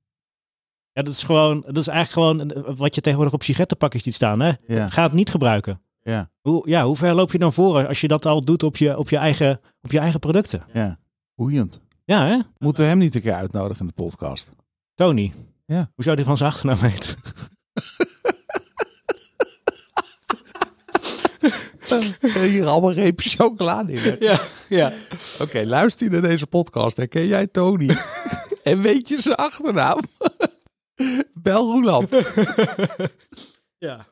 [0.91, 4.13] Ja, dat is gewoon, dat is eigenlijk gewoon eh, wat je tegenwoordig op sigarettenpakjes ziet
[4.15, 4.51] staan, hè?
[4.67, 4.89] Ja.
[4.89, 5.81] Ga het niet gebruiken.
[6.01, 6.29] Ja.
[6.41, 8.97] Hoe, ja, hoe ver loop je dan voor als je dat al doet op je,
[8.97, 10.63] op je, eigen, op je eigen producten?
[10.73, 10.99] Ja.
[11.35, 11.81] Boeiend.
[12.05, 12.39] Ja, hè?
[12.57, 14.51] Moeten we hem niet een keer uitnodigen in de podcast?
[14.95, 15.33] Tony.
[15.65, 15.91] Ja.
[15.95, 17.15] Hoe zou die van zijn achternaam weten?
[22.49, 23.99] Hier allemaal reepjes chocolade in.
[23.99, 24.15] hè?
[24.19, 24.39] Ja,
[24.69, 24.93] ja.
[25.39, 26.97] Oké, luister je naar deze podcast.
[26.97, 27.97] Herken jij Tony?
[28.63, 29.99] en weet je zijn achternaam?
[31.33, 32.09] Bel Roeland.
[33.77, 34.05] ja.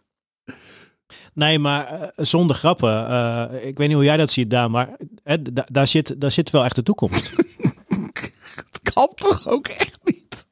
[1.34, 3.08] Nee, maar eh, zonder grappen.
[3.10, 6.32] eh, ik weet niet hoe jij dat ziet, Daan, maar eh, da- daar, zit, daar
[6.32, 7.32] zit wel echt de toekomst.
[8.72, 10.46] Het kan toch ook echt niet?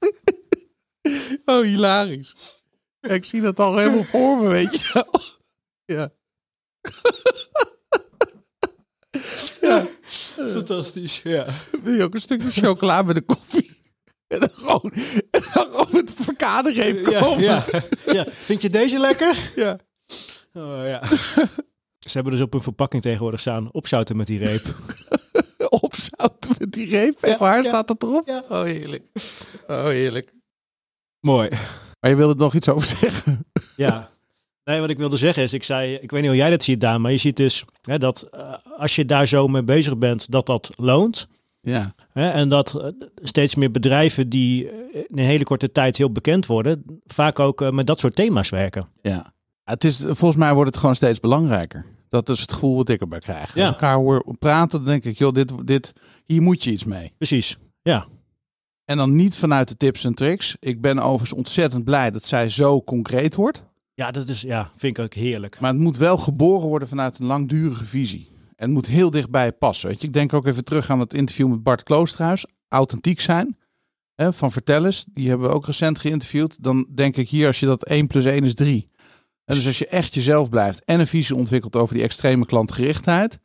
[1.46, 2.34] oh, hilarisch.
[3.02, 5.22] Ja, ik zie dat al helemaal voor me, weet je wel.
[5.86, 6.10] Ja.
[10.48, 11.46] Fantastisch, ja.
[11.84, 13.78] Wil je ook een stukje chocola met de koffie?
[14.28, 14.92] En dan gewoon,
[15.32, 17.44] en dan gewoon met de verkaderreep Ja, komen.
[17.44, 17.66] ja,
[18.06, 18.26] ja.
[18.30, 19.52] Vind je deze lekker?
[19.56, 19.80] ja.
[20.54, 21.02] Oh, ja.
[22.00, 24.62] Ze hebben dus op hun verpakking tegenwoordig staan opzouten met die reep.
[25.84, 27.22] Opzouten met die reep.
[27.22, 27.64] Echt waar, ja.
[27.64, 28.28] staat dat erop?
[28.28, 28.44] Ja.
[28.50, 29.04] Oh, heerlijk.
[29.68, 30.34] Oh, heerlijk.
[31.20, 31.50] Mooi.
[32.00, 33.46] Maar je wilde er nog iets over zeggen?
[33.76, 34.10] Ja.
[34.70, 36.82] Nee, wat ik wilde zeggen is, ik zei, ik weet niet hoe jij dat ziet,
[36.82, 40.32] Daan, maar je ziet dus hè, dat eh, als je daar zo mee bezig bent,
[40.32, 41.28] dat dat loont.
[41.62, 41.96] Ja.
[42.12, 46.12] Hè, en dat eh, steeds meer bedrijven die eh, in een hele korte tijd heel
[46.12, 48.88] bekend worden, vaak ook met dat soort thema's werken.
[49.02, 49.34] Ja.
[49.64, 51.86] Het is, volgens mij wordt het gewoon steeds belangrijker.
[52.10, 53.56] Dat is het gevoel wat ik erbij krijg.
[53.56, 53.62] Ja.
[53.62, 55.94] Als ik elkaar hoor praten, dan denk ik, joh, dit, dit,
[56.26, 57.14] hier moet je iets mee.
[57.18, 57.58] Precies.
[57.82, 58.06] Ja.
[58.86, 60.56] En dan niet vanuit de tips en tricks.
[60.60, 63.68] Ik ben overigens ontzettend blij dat zij zo concreet wordt.
[64.00, 65.60] Ja, dat is, ja, vind ik ook heerlijk.
[65.60, 68.28] Maar het moet wel geboren worden vanuit een langdurige visie.
[68.56, 69.90] En het moet heel dichtbij passen.
[69.90, 70.08] Weet je?
[70.08, 72.46] Ik denk ook even terug aan het interview met Bart Kloosterhuis.
[72.68, 73.58] Authentiek zijn.
[74.16, 75.06] Hè, van Vertel eens.
[75.14, 76.64] Die hebben we ook recent geïnterviewd.
[76.64, 78.90] Dan denk ik hier, als je dat 1 plus 1 is 3.
[79.46, 83.40] En dus als je echt jezelf blijft en een visie ontwikkelt over die extreme klantgerichtheid.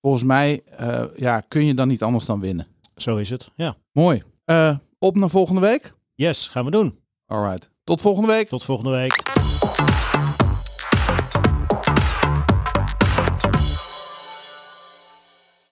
[0.00, 2.66] Volgens mij eh, ja, kun je dan niet anders dan winnen.
[2.96, 3.50] Zo is het.
[3.54, 3.76] Ja.
[3.92, 4.22] Mooi.
[4.44, 5.94] Eh, op naar volgende week.
[6.14, 6.98] Yes, gaan we doen.
[7.26, 7.70] Alright.
[7.84, 8.48] Tot volgende week.
[8.48, 9.33] Tot volgende week.